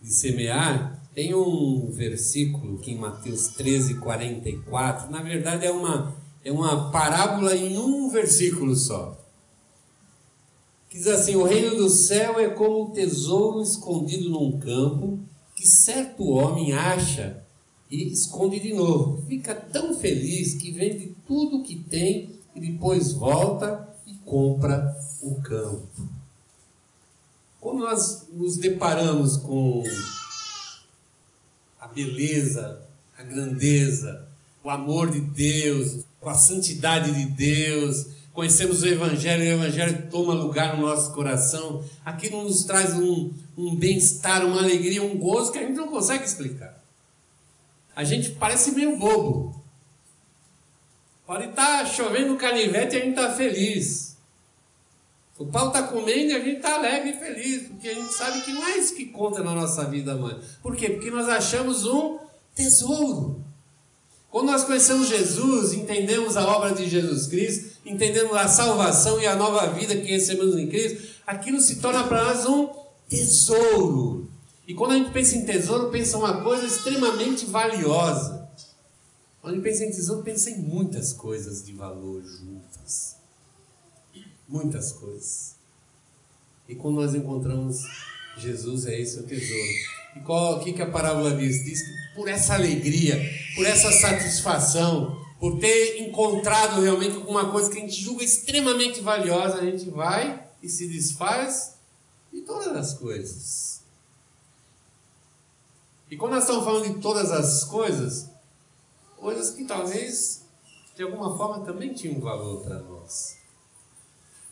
de 0.00 0.12
semear, 0.12 1.02
tem 1.14 1.34
um 1.34 1.90
versículo 1.90 2.78
que 2.78 2.92
em 2.92 2.98
Mateus 2.98 3.48
13, 3.48 3.94
44, 3.94 5.10
na 5.10 5.22
verdade 5.22 5.64
é 5.64 5.70
uma, 5.70 6.14
é 6.44 6.52
uma 6.52 6.90
parábola 6.90 7.56
em 7.56 7.78
um 7.78 8.10
versículo 8.10 8.76
só. 8.76 9.18
Diz 10.90 11.06
assim: 11.06 11.36
O 11.36 11.44
reino 11.44 11.76
do 11.76 11.90
céu 11.90 12.40
é 12.40 12.48
como 12.48 12.84
um 12.84 12.90
tesouro 12.90 13.62
escondido 13.62 14.30
num 14.30 14.58
campo 14.58 15.18
que 15.54 15.66
certo 15.66 16.24
homem 16.28 16.72
acha 16.72 17.42
e 17.90 18.12
esconde 18.12 18.60
de 18.60 18.72
novo. 18.72 19.22
Fica 19.26 19.54
tão 19.54 19.94
feliz 19.94 20.54
que 20.54 20.70
vende 20.70 21.14
tudo 21.26 21.62
que 21.62 21.76
tem 21.76 22.30
e 22.54 22.60
depois 22.60 23.12
volta 23.12 23.88
e 24.06 24.14
compra 24.24 24.96
o 25.22 25.34
campo. 25.42 26.15
Quando 27.66 27.80
nós 27.80 28.28
nos 28.32 28.56
deparamos 28.58 29.38
com 29.38 29.82
a 31.80 31.88
beleza, 31.88 32.80
a 33.18 33.24
grandeza, 33.24 34.24
o 34.62 34.70
amor 34.70 35.10
de 35.10 35.20
Deus, 35.20 36.04
com 36.20 36.30
a 36.30 36.34
santidade 36.34 37.10
de 37.10 37.24
Deus, 37.24 38.06
conhecemos 38.32 38.84
o 38.84 38.86
Evangelho 38.86 39.42
e 39.42 39.48
o 39.48 39.54
Evangelho 39.54 40.08
toma 40.08 40.32
lugar 40.32 40.76
no 40.76 40.86
nosso 40.86 41.12
coração, 41.12 41.82
aquilo 42.04 42.44
nos 42.44 42.62
traz 42.62 42.94
um, 42.94 43.32
um 43.58 43.74
bem-estar, 43.74 44.46
uma 44.46 44.58
alegria, 44.58 45.02
um 45.02 45.18
gozo 45.18 45.50
que 45.50 45.58
a 45.58 45.62
gente 45.62 45.74
não 45.74 45.88
consegue 45.88 46.22
explicar 46.22 46.80
a 47.96 48.04
gente 48.04 48.30
parece 48.30 48.70
meio 48.72 48.96
bobo. 48.96 49.60
Pode 51.26 51.46
estar 51.48 51.78
tá 51.78 51.86
chovendo 51.86 52.36
canivete 52.36 52.94
e 52.94 53.00
a 53.00 53.04
gente 53.04 53.18
está 53.18 53.34
feliz. 53.34 54.15
O 55.38 55.46
pau 55.46 55.68
está 55.68 55.82
comendo 55.82 56.30
e 56.30 56.34
a 56.34 56.38
gente 56.38 56.56
está 56.56 56.76
alegre 56.76 57.10
e 57.10 57.18
feliz, 57.18 57.68
porque 57.68 57.88
a 57.88 57.94
gente 57.94 58.12
sabe 58.14 58.40
que 58.40 58.52
não 58.52 58.66
é 58.66 58.78
isso 58.78 58.94
que 58.94 59.06
conta 59.06 59.42
na 59.42 59.54
nossa 59.54 59.84
vida, 59.84 60.16
mãe. 60.16 60.40
Por 60.62 60.74
quê? 60.74 60.88
Porque 60.88 61.10
nós 61.10 61.28
achamos 61.28 61.84
um 61.84 62.18
tesouro. 62.54 63.44
Quando 64.30 64.46
nós 64.46 64.64
conhecemos 64.64 65.08
Jesus, 65.08 65.74
entendemos 65.74 66.36
a 66.36 66.46
obra 66.46 66.74
de 66.74 66.88
Jesus 66.88 67.26
Cristo, 67.26 67.76
entendemos 67.84 68.34
a 68.34 68.48
salvação 68.48 69.20
e 69.20 69.26
a 69.26 69.36
nova 69.36 69.66
vida 69.68 69.94
que 69.96 70.10
recebemos 70.10 70.56
em 70.56 70.68
Cristo, 70.68 71.20
aquilo 71.26 71.60
se 71.60 71.76
torna 71.76 72.04
para 72.04 72.24
nós 72.24 72.46
um 72.46 72.68
tesouro. 73.08 74.30
E 74.66 74.74
quando 74.74 74.92
a 74.92 74.96
gente 74.96 75.10
pensa 75.10 75.36
em 75.36 75.44
tesouro, 75.44 75.90
pensa 75.90 76.18
uma 76.18 76.42
coisa 76.42 76.66
extremamente 76.66 77.44
valiosa. 77.44 78.48
Quando 79.40 79.52
a 79.52 79.56
gente 79.56 79.64
pensa 79.64 79.84
em 79.84 79.90
tesouro, 79.90 80.22
pensa 80.22 80.50
em 80.50 80.58
muitas 80.58 81.12
coisas 81.12 81.64
de 81.64 81.72
valor 81.72 82.22
juntas. 82.24 83.16
Muitas 84.48 84.92
coisas. 84.92 85.56
E 86.68 86.74
quando 86.74 86.96
nós 86.96 87.14
encontramos 87.14 87.82
Jesus, 88.36 88.86
é 88.86 89.00
esse 89.00 89.18
o 89.18 89.22
tesouro. 89.22 89.72
E 90.16 90.20
o 90.20 90.60
que, 90.60 90.72
que 90.72 90.82
a 90.82 90.90
parábola 90.90 91.36
diz? 91.36 91.64
Diz 91.64 91.82
que 91.82 92.14
por 92.14 92.28
essa 92.28 92.54
alegria, 92.54 93.20
por 93.54 93.66
essa 93.66 93.92
satisfação, 93.92 95.22
por 95.38 95.58
ter 95.58 96.00
encontrado 96.00 96.80
realmente 96.80 97.16
alguma 97.16 97.50
coisa 97.50 97.70
que 97.70 97.78
a 97.78 97.80
gente 97.80 98.00
julga 98.00 98.24
extremamente 98.24 99.00
valiosa, 99.00 99.58
a 99.58 99.64
gente 99.64 99.90
vai 99.90 100.42
e 100.62 100.68
se 100.68 100.88
desfaz 100.88 101.76
de 102.32 102.40
todas 102.40 102.68
as 102.68 102.94
coisas. 102.94 103.82
E 106.10 106.16
quando 106.16 106.32
nós 106.32 106.44
estamos 106.44 106.64
falando 106.64 106.94
de 106.94 107.00
todas 107.00 107.30
as 107.30 107.64
coisas, 107.64 108.30
coisas 109.16 109.50
que 109.50 109.64
talvez 109.64 110.42
de 110.94 111.02
alguma 111.02 111.36
forma 111.36 111.64
também 111.64 111.92
tinham 111.92 112.20
valor 112.20 112.62
para 112.62 112.78
nós. 112.78 113.35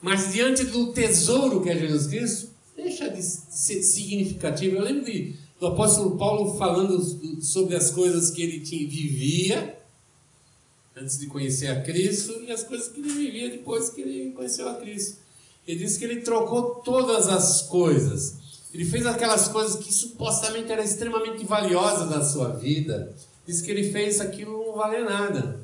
Mas 0.04 0.32
diante 0.32 0.64
do 0.64 0.92
tesouro 0.92 1.62
que 1.62 1.70
é 1.70 1.78
Jesus 1.78 2.06
Cristo, 2.06 2.50
deixa 2.76 3.08
de 3.08 3.22
ser 3.22 3.82
significativo. 3.82 4.76
Eu 4.76 4.82
lembro 4.82 5.04
de, 5.06 5.34
do 5.58 5.68
apóstolo 5.68 6.18
Paulo 6.18 6.58
falando 6.58 7.00
sobre 7.42 7.74
as 7.74 7.90
coisas 7.90 8.30
que 8.30 8.42
ele 8.42 8.60
tinha, 8.60 8.86
vivia 8.86 9.78
antes 10.94 11.18
de 11.18 11.26
conhecer 11.26 11.68
a 11.68 11.80
Cristo 11.80 12.42
e 12.46 12.52
as 12.52 12.62
coisas 12.62 12.88
que 12.88 13.00
ele 13.00 13.12
vivia 13.12 13.50
depois 13.50 13.88
que 13.88 14.02
ele 14.02 14.32
conheceu 14.32 14.68
a 14.68 14.74
Cristo. 14.74 15.18
Ele 15.66 15.78
disse 15.78 15.98
que 15.98 16.04
ele 16.04 16.20
trocou 16.20 16.82
todas 16.84 17.28
as 17.28 17.62
coisas 17.62 18.44
ele 18.74 18.84
fez 18.84 19.06
aquelas 19.06 19.46
coisas 19.46 19.76
que 19.76 19.94
supostamente 19.94 20.72
eram 20.72 20.82
extremamente 20.82 21.44
valiosas 21.44 22.10
na 22.10 22.24
sua 22.24 22.48
vida. 22.48 23.14
Diz 23.46 23.62
que 23.62 23.70
ele 23.70 23.92
fez 23.92 24.20
aquilo 24.20 24.66
não 24.66 24.74
valer 24.74 25.04
nada. 25.04 25.60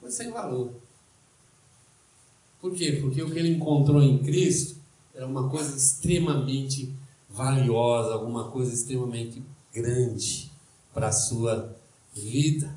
Coisa 0.00 0.16
sem 0.16 0.30
valor. 0.30 0.70
Por 2.60 2.72
quê? 2.72 2.98
Porque 3.00 3.22
o 3.22 3.30
que 3.30 3.38
ele 3.38 3.54
encontrou 3.54 4.02
em 4.02 4.18
Cristo 4.18 4.76
era 5.14 5.26
uma 5.26 5.48
coisa 5.48 5.76
extremamente 5.76 6.92
valiosa, 7.30 8.14
alguma 8.14 8.50
coisa 8.50 8.72
extremamente 8.72 9.42
grande 9.72 10.50
para 10.92 11.08
a 11.08 11.12
sua 11.12 11.76
vida. 12.14 12.74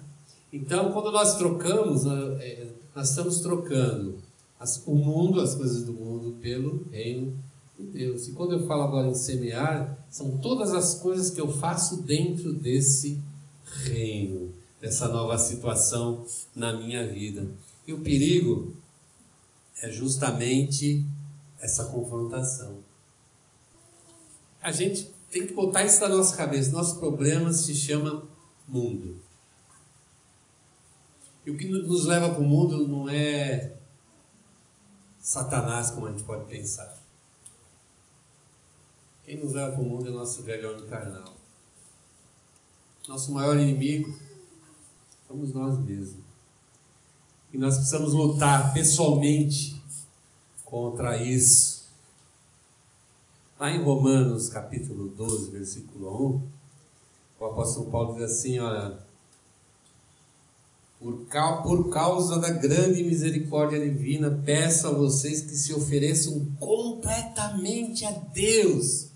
Então, 0.51 0.91
quando 0.91 1.11
nós 1.11 1.37
trocamos, 1.37 2.03
nós 2.95 3.09
estamos 3.09 3.39
trocando 3.39 4.17
o 4.85 4.95
mundo, 4.95 5.39
as 5.39 5.55
coisas 5.55 5.83
do 5.83 5.93
mundo, 5.93 6.35
pelo 6.41 6.85
reino 6.91 7.33
de 7.77 7.85
Deus. 7.85 8.27
E 8.27 8.33
quando 8.33 8.53
eu 8.53 8.67
falo 8.67 8.83
agora 8.83 9.07
em 9.07 9.15
semear, 9.15 9.97
são 10.09 10.37
todas 10.37 10.73
as 10.73 10.95
coisas 10.95 11.29
que 11.29 11.39
eu 11.39 11.47
faço 11.47 12.01
dentro 12.03 12.51
desse 12.51 13.21
reino, 13.85 14.49
dessa 14.81 15.07
nova 15.07 15.37
situação 15.37 16.25
na 16.53 16.73
minha 16.73 17.07
vida. 17.07 17.47
E 17.87 17.93
o 17.93 17.99
perigo 17.99 18.73
é 19.81 19.89
justamente 19.91 21.05
essa 21.59 21.85
confrontação. 21.85 22.83
A 24.61 24.71
gente 24.71 25.13
tem 25.31 25.47
que 25.47 25.53
botar 25.53 25.83
isso 25.83 26.01
na 26.01 26.09
nossa 26.09 26.35
cabeça. 26.35 26.71
Nosso 26.71 26.99
problema 26.99 27.51
se 27.53 27.73
chama 27.73 28.27
mundo. 28.67 29.21
E 31.45 31.51
o 31.51 31.57
que 31.57 31.67
nos 31.67 32.05
leva 32.05 32.29
para 32.29 32.41
o 32.41 32.47
mundo 32.47 32.87
não 32.87 33.09
é 33.09 33.77
Satanás, 35.19 35.91
como 35.91 36.07
a 36.07 36.11
gente 36.11 36.23
pode 36.23 36.45
pensar. 36.45 36.97
Quem 39.23 39.37
nos 39.37 39.53
leva 39.53 39.71
para 39.71 39.81
o 39.81 39.85
mundo 39.85 40.07
é 40.07 40.11
nosso 40.11 40.43
velho 40.43 40.71
homem 40.71 40.87
carnal. 40.87 41.35
Nosso 43.07 43.31
maior 43.31 43.57
inimigo 43.57 44.13
somos 45.27 45.53
nós 45.53 45.77
mesmos. 45.79 46.28
E 47.51 47.57
nós 47.57 47.75
precisamos 47.75 48.13
lutar 48.13 48.73
pessoalmente 48.73 49.81
contra 50.63 51.17
isso. 51.17 51.87
Lá 53.59 53.71
em 53.71 53.81
Romanos 53.83 54.49
capítulo 54.49 55.09
12, 55.09 55.51
versículo 55.51 56.35
1, 57.39 57.43
o 57.43 57.45
apóstolo 57.45 57.89
Paulo 57.89 58.13
diz 58.13 58.23
assim: 58.31 58.59
olha, 58.59 58.99
por, 60.99 61.25
por 61.63 61.89
causa 61.89 62.39
da 62.39 62.51
grande 62.51 63.03
misericórdia 63.03 63.79
divina, 63.79 64.29
peço 64.45 64.87
a 64.87 64.91
vocês 64.91 65.41
que 65.41 65.55
se 65.55 65.73
ofereçam 65.73 66.45
completamente 66.59 68.05
a 68.05 68.11
Deus. 68.11 69.07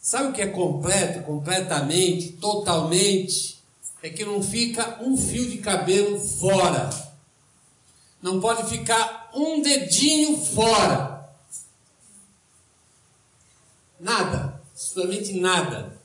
Sabe 0.00 0.28
o 0.28 0.32
que 0.32 0.42
é 0.42 0.46
completo? 0.46 1.24
Completamente, 1.24 2.32
totalmente. 2.32 3.62
É 4.02 4.10
que 4.10 4.24
não 4.24 4.42
fica 4.42 5.02
um 5.02 5.16
fio 5.16 5.48
de 5.48 5.58
cabelo 5.58 6.18
fora. 6.18 6.90
Não 8.22 8.40
pode 8.40 8.70
ficar 8.70 9.30
um 9.34 9.60
dedinho 9.60 10.42
fora. 10.46 11.28
Nada, 13.98 14.62
absolutamente 14.70 15.40
nada. 15.40 16.00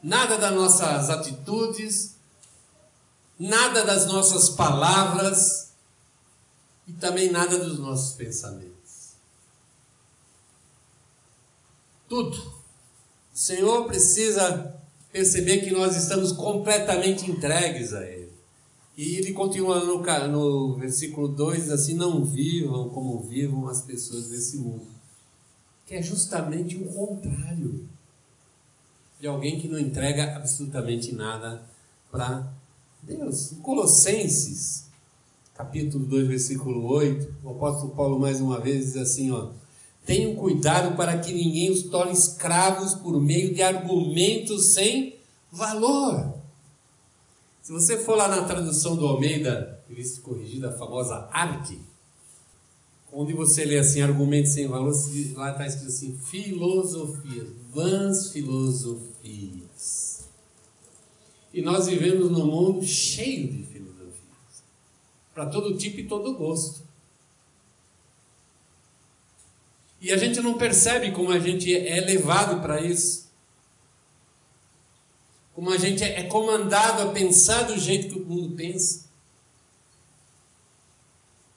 Nada 0.00 0.38
das 0.38 0.54
nossas 0.54 1.10
atitudes, 1.10 2.14
nada 3.36 3.84
das 3.84 4.06
nossas 4.06 4.48
palavras 4.50 5.72
e 6.86 6.92
também 6.92 7.30
nada 7.30 7.58
dos 7.58 7.78
nossos 7.80 8.14
pensamentos. 8.14 9.14
Tudo. 12.08 12.36
O 13.34 13.38
Senhor 13.38 13.86
precisa 13.86 14.80
perceber 15.10 15.58
que 15.58 15.72
nós 15.72 15.96
estamos 15.96 16.30
completamente 16.32 17.28
entregues 17.28 17.92
a 17.92 18.04
Ele. 18.04 18.25
E 18.96 19.16
ele 19.16 19.32
continua 19.34 19.84
no, 19.84 20.02
no 20.28 20.76
versículo 20.76 21.28
2 21.28 21.70
assim: 21.70 21.94
Não 21.94 22.24
vivam 22.24 22.88
como 22.88 23.20
vivam 23.20 23.68
as 23.68 23.82
pessoas 23.82 24.28
desse 24.28 24.56
mundo. 24.56 24.86
Que 25.84 25.96
é 25.96 26.02
justamente 26.02 26.76
o 26.76 26.86
contrário 26.86 27.86
de 29.20 29.26
alguém 29.26 29.60
que 29.60 29.68
não 29.68 29.78
entrega 29.78 30.36
absolutamente 30.36 31.14
nada 31.14 31.62
para 32.10 32.50
Deus. 33.02 33.52
Em 33.52 33.56
Colossenses, 33.56 34.86
capítulo 35.54 36.06
2, 36.06 36.28
versículo 36.28 36.86
8, 36.86 37.34
o 37.44 37.50
apóstolo 37.50 37.94
Paulo 37.94 38.18
mais 38.18 38.40
uma 38.40 38.58
vez 38.58 38.86
diz 38.86 38.96
assim, 38.96 39.30
ó: 39.30 39.50
Tenham 40.06 40.34
cuidado 40.36 40.96
para 40.96 41.18
que 41.18 41.34
ninguém 41.34 41.70
os 41.70 41.82
torne 41.82 42.12
escravos 42.12 42.94
por 42.94 43.20
meio 43.20 43.54
de 43.54 43.62
argumentos 43.62 44.72
sem 44.72 45.16
valor. 45.52 46.35
Se 47.66 47.72
você 47.72 47.98
for 47.98 48.14
lá 48.14 48.28
na 48.28 48.44
tradução 48.44 48.94
do 48.94 49.04
Almeida, 49.04 49.82
revista 49.88 50.20
corrigida, 50.20 50.68
a 50.68 50.78
famosa 50.78 51.28
ARC, 51.32 51.76
onde 53.12 53.32
você 53.32 53.64
lê 53.64 53.76
assim, 53.76 54.00
argumentos 54.00 54.52
sem 54.52 54.68
valor, 54.68 54.94
lá 55.34 55.50
está 55.50 55.66
escrito 55.66 55.88
assim, 55.88 56.16
filosofias, 56.16 57.48
vãs 57.74 58.30
filosofias. 58.30 60.28
E 61.52 61.60
nós 61.60 61.88
vivemos 61.88 62.30
num 62.30 62.46
mundo 62.46 62.86
cheio 62.86 63.48
de 63.48 63.64
filosofias, 63.64 64.62
para 65.34 65.46
todo 65.46 65.76
tipo 65.76 65.98
e 65.98 66.06
todo 66.06 66.36
gosto. 66.36 66.82
E 70.00 70.12
a 70.12 70.16
gente 70.16 70.40
não 70.40 70.56
percebe 70.56 71.10
como 71.10 71.32
a 71.32 71.40
gente 71.40 71.74
é 71.74 72.00
levado 72.00 72.62
para 72.62 72.80
isso. 72.80 73.25
Como 75.56 75.70
a 75.70 75.76
gente 75.76 76.04
é 76.04 76.22
comandado 76.22 77.02
a 77.02 77.12
pensar 77.12 77.64
do 77.64 77.76
jeito 77.76 78.14
que 78.14 78.20
o 78.20 78.24
mundo 78.24 78.54
pensa. 78.54 79.06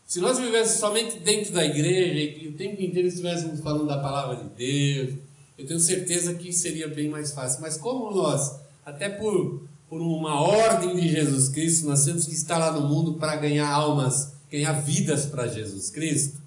Se 0.08 0.20
nós 0.20 0.40
vivêssemos 0.40 0.80
somente 0.80 1.20
dentro 1.20 1.54
da 1.54 1.64
igreja 1.64 2.42
e 2.42 2.48
o 2.48 2.54
tempo 2.54 2.82
inteiro 2.82 3.08
estivéssemos 3.08 3.60
falando 3.60 3.86
da 3.86 4.00
palavra 4.00 4.38
de 4.38 4.50
Deus, 4.56 5.20
eu 5.56 5.68
tenho 5.68 5.80
certeza 5.80 6.34
que 6.34 6.52
seria 6.52 6.88
bem 6.88 7.08
mais 7.10 7.32
fácil. 7.32 7.62
Mas 7.62 7.78
como 7.78 8.10
nós, 8.10 8.60
até 8.84 9.08
por 9.08 9.62
por 9.90 10.02
uma 10.02 10.40
ordem 10.40 10.96
de 10.96 11.10
Jesus 11.10 11.50
Cristo, 11.50 11.88
nós 11.88 12.06
temos 12.06 12.28
que 12.28 12.34
estar 12.34 12.60
lá 12.60 12.72
no 12.72 12.88
mundo 12.88 13.16
para 13.16 13.36
ganhar 13.36 13.68
almas, 13.68 14.34
ganhar 14.50 14.74
vidas 14.74 15.26
para 15.26 15.48
Jesus 15.48 15.90
Cristo. 15.90 16.40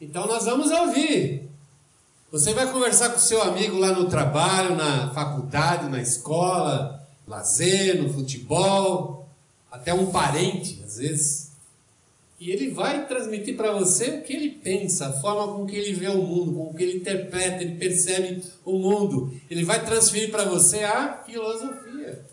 Então 0.00 0.26
nós 0.26 0.44
vamos 0.44 0.70
ouvir. 0.72 1.47
Você 2.30 2.52
vai 2.52 2.70
conversar 2.70 3.08
com 3.08 3.18
seu 3.18 3.40
amigo 3.40 3.78
lá 3.78 3.92
no 3.92 4.06
trabalho, 4.06 4.76
na 4.76 5.10
faculdade, 5.14 5.88
na 5.88 6.02
escola, 6.02 7.02
lazer, 7.26 8.02
no 8.02 8.12
futebol, 8.12 9.26
até 9.70 9.94
um 9.94 10.10
parente, 10.10 10.82
às 10.84 10.98
vezes. 10.98 11.52
E 12.38 12.50
ele 12.50 12.70
vai 12.70 13.08
transmitir 13.08 13.56
para 13.56 13.72
você 13.72 14.10
o 14.10 14.22
que 14.22 14.34
ele 14.34 14.50
pensa, 14.50 15.06
a 15.06 15.12
forma 15.14 15.54
com 15.54 15.66
que 15.66 15.74
ele 15.74 15.94
vê 15.94 16.08
o 16.08 16.22
mundo, 16.22 16.52
com 16.52 16.74
que 16.74 16.82
ele 16.82 16.98
interpreta, 16.98 17.62
ele 17.62 17.76
percebe 17.76 18.44
o 18.62 18.78
mundo. 18.78 19.32
Ele 19.50 19.64
vai 19.64 19.82
transferir 19.82 20.30
para 20.30 20.44
você 20.44 20.84
a 20.84 21.22
filosofia. 21.24 22.26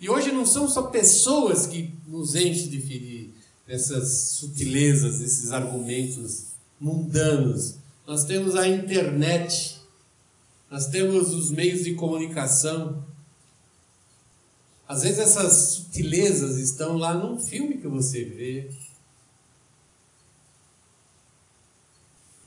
E 0.00 0.08
hoje 0.08 0.32
não 0.32 0.46
são 0.46 0.66
só 0.66 0.84
pessoas 0.84 1.66
que 1.66 1.92
nos 2.08 2.34
enchem 2.34 2.68
de 2.68 2.80
ferir 2.80 3.30
essas 3.68 4.08
sutilezas, 4.38 5.20
esses 5.20 5.52
argumentos 5.52 6.46
mundanos. 6.80 7.74
Nós 8.06 8.24
temos 8.24 8.54
a 8.54 8.68
internet, 8.68 9.80
nós 10.70 10.86
temos 10.86 11.34
os 11.34 11.50
meios 11.50 11.84
de 11.84 11.94
comunicação, 11.94 13.04
às 14.88 15.02
vezes 15.02 15.18
essas 15.18 15.52
sutilezas 15.74 16.58
estão 16.58 16.96
lá 16.96 17.12
num 17.12 17.38
filme 17.38 17.78
que 17.78 17.88
você 17.88 18.24
vê. 18.24 18.70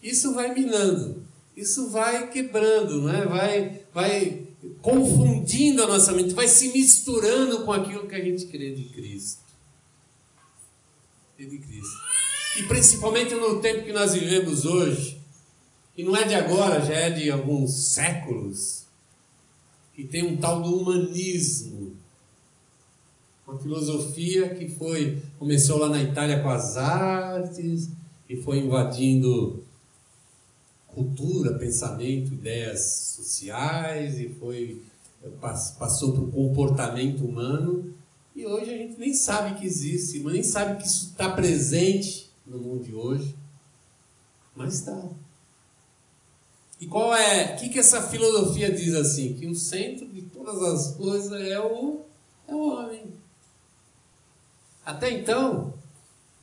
Isso 0.01 0.33
vai 0.33 0.53
minando, 0.53 1.25
isso 1.55 1.89
vai 1.89 2.29
quebrando, 2.31 3.01
né? 3.01 3.25
vai, 3.25 3.81
vai 3.93 4.47
confundindo 4.81 5.83
a 5.83 5.87
nossa 5.87 6.13
mente, 6.13 6.33
vai 6.33 6.47
se 6.47 6.69
misturando 6.69 7.65
com 7.65 7.73
aquilo 7.73 8.07
que 8.07 8.15
a 8.15 8.23
gente 8.23 8.45
crê 8.45 8.73
de 8.73 8.85
Cristo. 8.85 9.43
Crê 11.35 11.45
de 11.45 11.57
Cristo. 11.57 11.97
E 12.57 12.63
principalmente 12.63 13.33
no 13.35 13.59
tempo 13.59 13.83
que 13.83 13.91
nós 13.91 14.13
vivemos 14.13 14.63
hoje, 14.63 15.18
e 15.99 16.03
não 16.03 16.15
é 16.15 16.23
de 16.23 16.33
agora, 16.33 16.79
já 16.79 16.93
é 16.93 17.09
de 17.09 17.29
alguns 17.29 17.89
séculos, 17.89 18.85
que 19.93 20.05
tem 20.05 20.25
um 20.25 20.37
tal 20.37 20.61
do 20.61 20.73
humanismo. 20.73 21.91
Uma 23.45 23.59
filosofia 23.59 24.55
que 24.55 24.69
foi 24.69 25.21
começou 25.37 25.77
lá 25.77 25.89
na 25.89 26.01
Itália 26.01 26.41
com 26.41 26.47
as 26.47 26.77
artes 26.77 27.89
e 28.29 28.37
foi 28.37 28.59
invadindo 28.59 29.61
cultura, 30.87 31.59
pensamento, 31.59 32.33
ideias 32.33 32.79
sociais 33.17 34.17
e 34.21 34.29
foi 34.29 34.81
passou 35.77 36.13
para 36.13 36.23
o 36.23 36.31
comportamento 36.31 37.25
humano. 37.25 37.93
E 38.33 38.45
hoje 38.45 38.73
a 38.73 38.77
gente 38.77 38.97
nem 38.97 39.13
sabe 39.13 39.59
que 39.59 39.65
existe, 39.65 40.19
nem 40.19 40.43
sabe 40.43 40.81
que 40.81 40.87
isso 40.87 41.09
está 41.09 41.29
presente 41.29 42.31
no 42.47 42.57
mundo 42.57 42.85
de 42.85 42.95
hoje, 42.95 43.35
mas 44.55 44.75
está. 44.75 45.09
E 46.79 46.87
qual 46.87 47.13
é? 47.13 47.55
O 47.55 47.59
que, 47.59 47.69
que 47.69 47.79
essa 47.79 48.01
filosofia 48.03 48.71
diz 48.71 48.95
assim? 48.95 49.33
Que 49.33 49.45
o 49.47 49.55
centro 49.55 50.07
de 50.07 50.21
todas 50.21 50.61
as 50.63 50.95
coisas 50.95 51.41
é 51.41 51.59
o, 51.59 52.01
é 52.47 52.55
o 52.55 52.69
homem. 52.69 53.13
Até 54.85 55.11
então, 55.11 55.73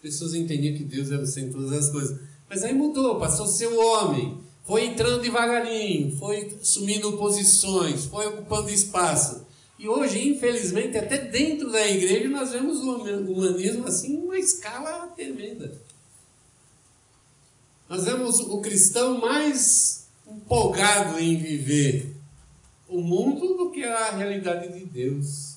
pessoas 0.01 0.35
entendiam 0.35 0.77
que 0.77 0.85
Deus 0.85 1.11
era 1.11 1.23
o 1.23 1.27
centro 1.27 1.59
de 1.59 1.65
todas 1.65 1.87
as 1.87 1.91
coisas. 1.91 2.21
Mas 2.49 2.63
aí 2.63 2.75
mudou, 2.75 3.19
passou 3.19 3.47
a 3.47 3.49
ser 3.49 3.67
o 3.69 3.79
homem. 3.79 4.39
foi 4.65 4.85
entrando 4.87 5.23
devagarinho, 5.23 6.17
foi 6.17 6.57
assumindo 6.61 7.17
posições, 7.17 8.05
foi 8.05 8.27
ocupando 8.27 8.69
espaço. 8.69 9.47
E 9.79 9.89
hoje, 9.89 10.29
infelizmente, 10.29 10.97
até 10.97 11.19
dentro 11.19 11.71
da 11.71 11.87
igreja 11.87 12.29
nós 12.29 12.51
vemos 12.51 12.81
o 12.81 12.97
humanismo 12.97 13.87
assim, 13.87 14.17
uma 14.17 14.39
escala 14.39 15.07
tremenda. 15.09 15.73
Nós 17.89 18.05
vemos 18.05 18.41
o 18.41 18.61
cristão 18.61 19.21
mais 19.21 20.06
empolgado 20.27 21.19
em 21.19 21.37
viver 21.37 22.17
o 22.89 23.01
mundo 23.01 23.57
do 23.57 23.71
que 23.71 23.85
a 23.85 24.11
realidade 24.11 24.73
de 24.73 24.85
Deus. 24.85 25.57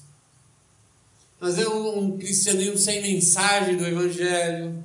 Nós 1.40 1.56
vemos 1.56 1.96
um 1.96 2.18
cristianismo 2.18 2.78
sem 2.78 3.02
mensagem 3.02 3.78
do 3.78 3.86
Evangelho, 3.86 4.84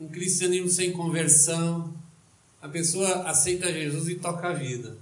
um 0.00 0.08
cristianismo 0.08 0.68
sem 0.68 0.92
conversão. 0.92 1.94
A 2.60 2.68
pessoa 2.68 3.22
aceita 3.22 3.72
Jesus 3.72 4.08
e 4.08 4.16
toca 4.16 4.48
a 4.48 4.52
vida. 4.52 4.96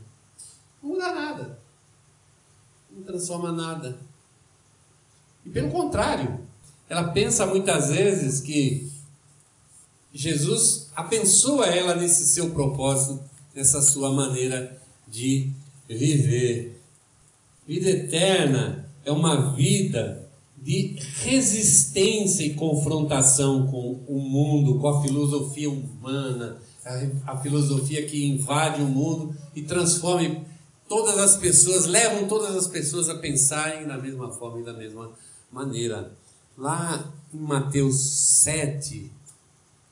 Não 0.82 0.90
muda 0.90 1.14
nada. 1.14 1.58
Não 2.90 3.02
transforma 3.02 3.50
nada. 3.50 3.98
E 5.44 5.50
pelo 5.50 5.70
contrário, 5.70 6.46
ela 6.88 7.08
pensa 7.08 7.46
muitas 7.46 7.90
vezes 7.90 8.40
que 8.40 8.92
Jesus 10.14 10.92
abençoa 10.94 11.66
ela 11.66 11.96
nesse 11.96 12.24
seu 12.26 12.50
propósito, 12.50 13.20
nessa 13.52 13.82
sua 13.82 14.12
maneira 14.12 14.80
de 15.08 15.50
viver. 15.88 16.80
Vida 17.66 17.90
eterna 17.90 18.88
é 19.04 19.10
uma 19.10 19.52
vida 19.54 20.24
de 20.56 20.96
resistência 21.24 22.44
e 22.44 22.54
confrontação 22.54 23.66
com 23.66 24.00
o 24.06 24.20
mundo, 24.20 24.78
com 24.78 24.88
a 24.88 25.02
filosofia 25.02 25.68
humana, 25.68 26.58
a, 26.84 27.32
a 27.32 27.36
filosofia 27.38 28.06
que 28.06 28.24
invade 28.24 28.80
o 28.80 28.86
mundo 28.86 29.36
e 29.54 29.62
transforma 29.62 30.42
todas 30.88 31.18
as 31.18 31.36
pessoas, 31.36 31.86
levam 31.86 32.28
todas 32.28 32.54
as 32.54 32.68
pessoas 32.68 33.08
a 33.08 33.16
pensarem 33.16 33.86
da 33.86 33.98
mesma 33.98 34.30
forma 34.30 34.60
e 34.60 34.64
da 34.64 34.72
mesma 34.72 35.10
maneira. 35.50 36.12
Lá 36.56 37.12
em 37.32 37.38
Mateus 37.38 38.00
7, 38.42 39.10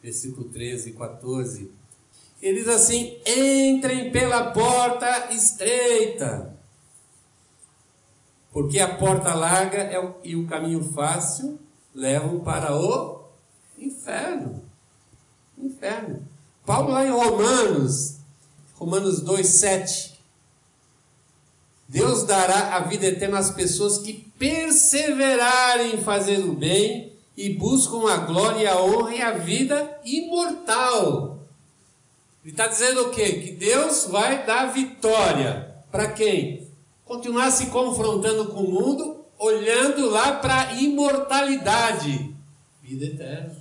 versículo 0.03 0.49
13 0.49 0.91
e 0.91 0.93
14, 0.95 1.71
ele 2.41 2.59
diz 2.59 2.69
assim: 2.69 3.17
entrem 3.27 4.11
pela 4.11 4.51
porta 4.51 5.33
estreita 5.33 6.53
porque 8.53 8.79
a 8.79 8.97
porta 8.97 9.35
larga 9.35 9.79
é 9.79 9.99
o, 9.99 10.15
e 10.23 10.37
o 10.37 10.47
caminho 10.47 10.85
fácil 10.93 11.59
levam 11.95 12.41
para 12.41 12.77
o 12.77 13.25
inferno. 13.79 14.63
Inferno. 15.57 16.29
Paulo 16.67 16.93
lá 16.93 17.05
em 17.05 17.11
Romanos, 17.11 18.19
Romanos 18.75 19.23
2, 19.23 19.47
7. 19.47 20.13
Deus 21.89 22.25
dará 22.25 22.77
a 22.77 22.81
vida 22.81 23.07
eterna 23.07 23.39
às 23.39 23.51
pessoas 23.51 23.99
que 23.99 24.13
perseverarem 24.39 25.97
em 25.97 26.03
fazer 26.03 26.39
o 26.41 26.55
bem 26.55 27.12
e 27.37 27.55
buscam 27.55 28.09
a 28.09 28.19
glória, 28.19 28.73
a 28.73 28.83
honra 28.83 29.15
e 29.15 29.23
a 29.23 29.33
vida 29.33 30.01
imortal. 30.05 31.41
Ele 32.43 32.53
está 32.53 32.67
dizendo 32.67 33.03
o 33.03 33.11
quê? 33.11 33.33
Que 33.41 33.53
Deus 33.53 34.07
vai 34.07 34.45
dar 34.45 34.73
vitória. 34.73 35.77
Para 35.91 36.13
quem? 36.13 36.63
continuar 37.13 37.51
se 37.51 37.67
confrontando 37.67 38.47
com 38.47 38.61
o 38.61 38.71
mundo, 38.71 39.25
olhando 39.39 40.09
lá 40.09 40.39
para 40.39 40.69
a 40.69 40.73
imortalidade, 40.81 42.35
vida 42.83 43.05
eterna. 43.05 43.55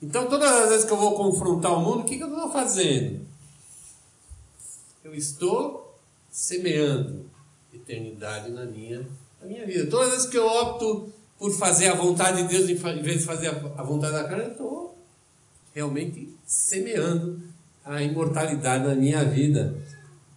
Então, 0.00 0.26
todas 0.26 0.50
as 0.50 0.70
vezes 0.70 0.84
que 0.86 0.92
eu 0.92 0.96
vou 0.96 1.14
confrontar 1.14 1.74
o 1.74 1.80
mundo, 1.80 2.00
o 2.00 2.04
que, 2.04 2.16
que 2.16 2.22
eu 2.22 2.28
estou 2.28 2.50
fazendo? 2.50 3.26
Eu 5.04 5.14
estou 5.14 5.98
semeando 6.30 7.30
eternidade 7.72 8.50
na 8.50 8.64
minha, 8.64 9.06
na 9.38 9.46
minha 9.46 9.66
vida. 9.66 9.90
Todas 9.90 10.08
as 10.08 10.14
vezes 10.14 10.30
que 10.30 10.38
eu 10.38 10.46
opto 10.46 11.12
por 11.38 11.52
fazer 11.52 11.88
a 11.88 11.94
vontade 11.94 12.42
de 12.42 12.48
Deus 12.48 12.68
em 12.68 13.02
vez 13.02 13.20
de 13.20 13.26
fazer 13.26 13.48
a 13.48 13.82
vontade 13.82 14.12
da 14.12 14.24
carne, 14.24 14.44
eu 14.44 14.52
estou 14.52 14.98
realmente 15.74 16.34
semeando 16.46 17.42
a 17.84 18.02
imortalidade 18.02 18.86
na 18.86 18.94
minha 18.94 19.24
vida. 19.24 19.76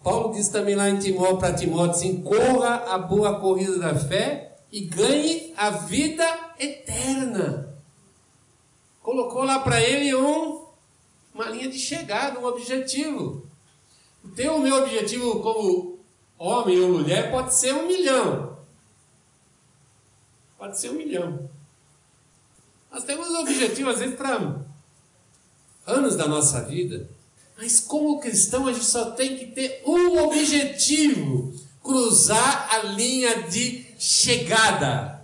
Paulo 0.03 0.33
diz 0.33 0.49
também 0.49 0.75
lá 0.75 0.89
em 0.89 0.99
Timóteo 0.99 1.37
para 1.37 1.53
Timóteo 1.53 1.91
assim: 1.91 2.21
corra 2.21 2.93
a 2.93 2.97
boa 2.97 3.39
corrida 3.39 3.77
da 3.79 3.95
fé 3.95 4.57
e 4.71 4.81
ganhe 4.81 5.53
a 5.57 5.69
vida 5.71 6.25
eterna. 6.59 7.75
Colocou 9.01 9.43
lá 9.43 9.59
para 9.59 9.81
ele 9.81 10.13
um, 10.13 10.65
uma 11.33 11.49
linha 11.49 11.69
de 11.69 11.79
chegada, 11.79 12.39
um 12.39 12.45
objetivo. 12.45 13.47
O 14.23 14.29
teu 14.29 14.55
o 14.55 14.61
meu 14.61 14.75
objetivo 14.75 15.39
como 15.39 15.99
homem 16.37 16.79
ou 16.79 16.89
mulher 16.89 17.31
pode 17.31 17.55
ser 17.55 17.73
um 17.73 17.87
milhão. 17.87 18.48
Pode 20.69 20.81
ser 20.81 20.91
um 20.91 20.97
milhão. 20.97 21.49
Nós 22.91 23.03
temos 23.03 23.27
objetivo, 23.27 23.89
às 23.89 23.97
vezes, 23.97 24.15
para 24.15 24.55
anos 25.87 26.15
da 26.15 26.27
nossa 26.27 26.61
vida. 26.61 27.09
Mas 27.57 27.79
como 27.79 28.19
cristão, 28.19 28.67
a 28.67 28.73
gente 28.73 28.85
só 28.85 29.09
tem 29.11 29.35
que 29.35 29.47
ter 29.47 29.81
um 29.83 30.19
objetivo: 30.25 31.51
cruzar 31.81 32.69
a 32.71 32.83
linha 32.83 33.47
de 33.49 33.83
chegada. 33.97 35.19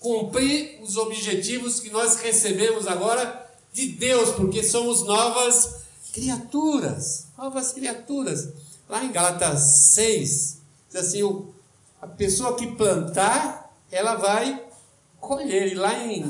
Cumprir 0.00 0.80
os 0.82 0.96
objetivos 0.96 1.78
que 1.78 1.90
nós 1.90 2.16
recebemos 2.16 2.88
agora 2.88 3.48
de 3.72 3.86
Deus, 3.92 4.30
porque 4.30 4.64
somos 4.64 5.04
novas 5.04 5.84
criaturas. 6.12 7.28
Novas 7.38 7.72
criaturas. 7.72 8.48
Lá 8.88 9.04
em 9.04 9.12
Gálatas 9.12 9.60
6, 9.92 10.58
diz 10.88 10.96
assim: 10.96 11.22
a 12.00 12.06
pessoa 12.06 12.56
que 12.56 12.74
plantar, 12.76 13.74
ela 13.90 14.16
vai 14.16 14.64
colher. 15.18 15.72
E 15.72 15.74
lá 15.74 15.94
em, 16.04 16.24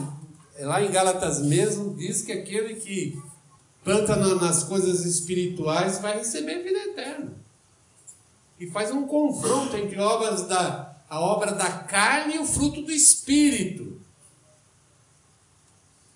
lá 0.59 0.83
em 0.83 0.90
Gálatas 0.90 1.40
mesmo, 1.42 1.94
diz 1.94 2.22
que 2.22 2.33
aquele 2.33 2.74
que 2.74 3.20
planta 3.85 4.16
nas 4.16 4.64
coisas 4.64 5.04
espirituais, 5.04 5.98
vai 5.98 6.18
receber 6.18 6.62
vida 6.62 6.78
eterna. 6.78 7.33
E 8.59 8.70
faz 8.70 8.90
um 8.90 9.06
confronto 9.06 9.74
entre 9.76 9.98
obras 9.98 10.46
da, 10.46 10.96
a 11.09 11.18
obra 11.18 11.52
da 11.52 11.70
carne 11.70 12.37
e 12.37 12.38
o 12.38 12.44
fruto 12.44 12.83
do 12.83 12.92
espírito. 12.92 13.98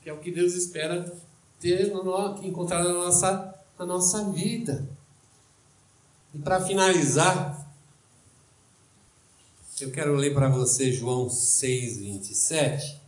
Que 0.02 0.10
é 0.10 0.12
o 0.12 0.18
que 0.18 0.30
Deus 0.30 0.54
espera 0.54 1.10
ter 1.58 1.90
no, 1.90 2.44
encontrar 2.44 2.84
na 2.84 2.92
nossa, 2.92 3.54
na 3.78 3.86
nossa 3.86 4.30
vida. 4.30 4.86
E 6.34 6.38
para 6.38 6.60
finalizar, 6.60 7.63
eu 9.82 9.90
quero 9.90 10.14
ler 10.14 10.32
para 10.32 10.48
você 10.48 10.92
João 10.92 11.28
6, 11.28 11.98
27. 11.98 13.02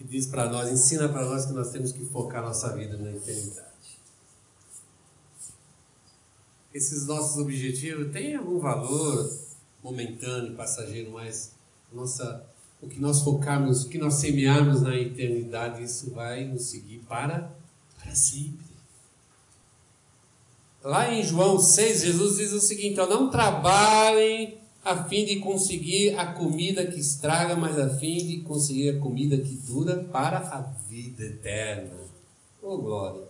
que 0.00 0.04
diz 0.04 0.26
para 0.26 0.48
nós, 0.48 0.70
ensina 0.70 1.10
para 1.10 1.26
nós 1.26 1.44
que 1.44 1.52
nós 1.52 1.70
temos 1.70 1.92
que 1.92 2.06
focar 2.06 2.42
nossa 2.42 2.74
vida 2.74 2.96
na 2.96 3.10
eternidade. 3.10 3.68
Esses 6.72 7.06
nossos 7.06 7.36
objetivos 7.36 8.10
têm 8.10 8.34
algum 8.34 8.58
valor 8.58 9.30
momentâneo, 9.82 10.56
passageiro, 10.56 11.10
mas 11.10 11.52
nossa, 11.92 12.46
o 12.80 12.88
que 12.88 12.98
nós 12.98 13.20
focarmos, 13.20 13.84
o 13.84 13.88
que 13.90 13.98
nós 13.98 14.14
semearmos 14.14 14.80
na 14.80 14.96
eternidade, 14.96 15.82
isso 15.82 16.10
vai 16.12 16.46
nos 16.46 16.62
seguir 16.62 17.00
para, 17.00 17.54
para 17.98 18.14
sempre. 18.14 18.69
Lá 20.82 21.12
em 21.12 21.22
João 21.22 21.58
6, 21.58 22.02
Jesus 22.02 22.36
diz 22.38 22.52
o 22.52 22.60
seguinte: 22.60 22.96
não 22.96 23.30
trabalhem 23.30 24.58
a 24.82 25.04
fim 25.04 25.26
de 25.26 25.36
conseguir 25.36 26.18
a 26.18 26.32
comida 26.32 26.86
que 26.86 26.98
estraga, 26.98 27.54
mas 27.54 27.78
a 27.78 27.90
fim 27.98 28.26
de 28.26 28.38
conseguir 28.40 28.90
a 28.90 28.98
comida 28.98 29.36
que 29.36 29.54
dura 29.54 30.04
para 30.10 30.38
a 30.38 30.60
vida 30.88 31.24
eterna. 31.24 31.98
Oh 32.62 32.78
glória! 32.78 33.22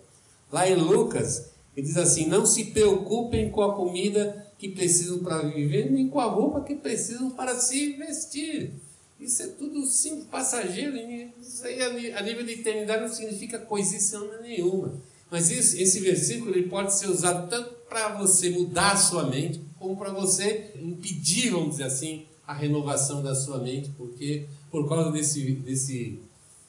Lá 0.53 0.69
em 0.69 0.77
Lucas, 0.77 1.51
ele 1.77 1.87
diz 1.87 1.97
assim: 1.97 2.27
Não 2.27 2.47
se 2.47 2.67
preocupem 2.67 3.51
com 3.51 3.63
a 3.63 3.75
comida 3.75 4.47
que 4.57 4.69
precisam 4.69 5.19
para 5.19 5.49
viver, 5.49 5.91
nem 5.91 6.09
com 6.09 6.21
a 6.21 6.27
roupa 6.27 6.61
que 6.61 6.77
precisam 6.77 7.31
para 7.31 7.59
se 7.59 7.95
vestir. 7.95 8.75
Isso 9.19 9.43
é 9.43 9.47
tudo 9.49 9.85
simples, 9.87 10.27
passageiro. 10.27 10.97
Isso 11.41 11.67
aí 11.67 12.13
a 12.13 12.23
nível 12.23 12.45
de 12.45 12.53
eternidade 12.53 13.03
não 13.03 13.13
significa 13.13 13.59
coisíssima 13.59 14.39
nenhuma. 14.41 14.95
Mas 15.31 15.51
isso, 15.51 15.77
esse 15.81 16.01
versículo 16.01 16.51
ele 16.51 16.69
pode 16.69 16.95
ser 16.95 17.09
usado 17.09 17.49
tanto 17.49 17.71
para 17.88 18.16
você 18.16 18.51
mudar 18.51 18.93
a 18.93 18.97
sua 18.97 19.29
mente, 19.29 19.61
como 19.79 19.97
para 19.97 20.12
você 20.12 20.73
impedir, 20.81 21.51
vamos 21.51 21.71
dizer 21.73 21.85
assim, 21.85 22.25
a 22.47 22.53
renovação 22.53 23.23
da 23.23 23.35
sua 23.35 23.59
mente, 23.59 23.90
porque 23.97 24.47
por 24.71 24.88
causa 24.88 25.11
desse, 25.11 25.53
desse, 25.53 26.19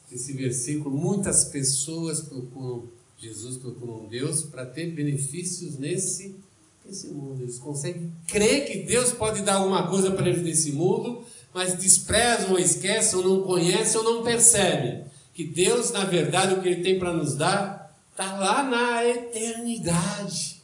desse 0.10 0.34
versículo, 0.34 0.96
muitas 0.96 1.46
pessoas 1.46 2.22
procuram 2.22 2.84
Jesus, 3.18 3.58
procuram 3.58 4.08
Deus 4.10 4.44
para 4.44 4.66
ter 4.66 4.88
benefícios 4.92 5.78
nesse, 5.78 6.36
nesse 6.84 7.08
mundo. 7.08 7.44
Eles 7.44 7.60
conseguem 7.60 8.12
crer 8.28 8.66
que 8.66 8.80
Deus 8.80 9.12
pode 9.12 9.44
dar 9.44 9.56
alguma 9.56 9.88
coisa 9.88 10.12
para 10.12 10.28
eles 10.28 10.42
nesse 10.42 10.72
mundo, 10.72 11.24
mas 11.54 11.76
desprezam 11.76 12.52
ou 12.52 12.60
esquecem, 12.60 13.20
ou 13.20 13.26
não 13.26 13.44
conhecem 13.44 13.98
ou 14.00 14.04
não 14.04 14.24
percebem 14.24 15.04
Que 15.34 15.44
Deus, 15.44 15.92
na 15.92 16.06
verdade, 16.06 16.56
o 16.56 16.62
que 16.62 16.70
Ele 16.70 16.82
tem 16.82 16.98
para 16.98 17.14
nos 17.14 17.36
dar, 17.36 17.81
está 18.22 18.38
lá 18.38 18.64
na 18.64 19.04
eternidade. 19.04 20.62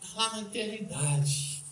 Está 0.00 0.16
lá 0.16 0.36
na 0.36 0.42
eternidade. 0.42 1.64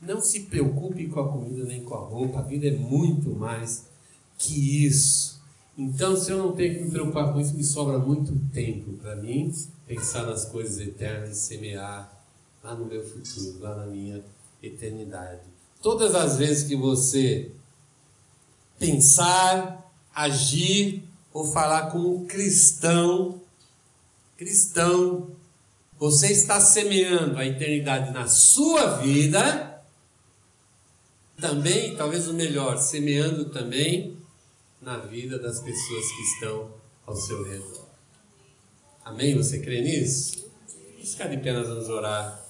Não 0.00 0.20
se 0.20 0.40
preocupe 0.44 1.08
com 1.08 1.20
a 1.20 1.28
comida 1.28 1.64
nem 1.64 1.84
com 1.84 1.94
a 1.94 2.00
roupa, 2.00 2.38
a 2.38 2.42
vida 2.42 2.68
é 2.68 2.76
muito 2.76 3.30
mais 3.30 3.86
que 4.38 4.84
isso. 4.84 5.40
Então, 5.76 6.16
se 6.16 6.30
eu 6.30 6.38
não 6.38 6.52
tenho 6.52 6.74
que 6.74 6.84
me 6.84 6.90
preocupar 6.90 7.32
com 7.32 7.40
isso, 7.40 7.54
me 7.54 7.64
sobra 7.64 7.98
muito 7.98 8.38
tempo 8.52 8.92
para 8.94 9.16
mim 9.16 9.52
pensar 9.86 10.26
nas 10.26 10.44
coisas 10.44 10.78
eternas 10.78 11.30
e 11.30 11.40
semear 11.40 12.24
lá 12.62 12.74
no 12.74 12.84
meu 12.84 13.04
futuro, 13.04 13.58
lá 13.60 13.76
na 13.76 13.86
minha 13.86 14.22
eternidade. 14.62 15.40
Todas 15.80 16.14
as 16.14 16.38
vezes 16.38 16.68
que 16.68 16.76
você 16.76 17.50
pensar, 18.78 19.90
agir 20.14 21.08
ou 21.32 21.44
falar 21.50 21.90
como 21.90 22.14
um 22.14 22.26
cristão, 22.26 23.40
cristão, 24.36 25.30
você 25.98 26.32
está 26.32 26.60
semeando 26.60 27.38
a 27.38 27.46
eternidade 27.46 28.10
na 28.10 28.26
sua 28.26 28.98
vida, 28.98 29.72
também, 31.40 31.96
talvez 31.96 32.28
o 32.28 32.34
melhor, 32.34 32.76
semeando 32.78 33.46
também 33.46 34.16
na 34.80 34.98
vida 34.98 35.38
das 35.38 35.60
pessoas 35.60 36.04
que 36.12 36.22
estão 36.22 36.70
ao 37.06 37.16
seu 37.16 37.42
redor. 37.44 37.86
Amém? 39.04 39.36
Você 39.36 39.58
crê 39.58 39.80
nisso? 39.80 40.50
Ficar 41.02 41.26
de 41.26 41.38
pé, 41.38 41.52
nós 41.52 41.68
vamos 41.68 41.88
orar. 41.88 42.40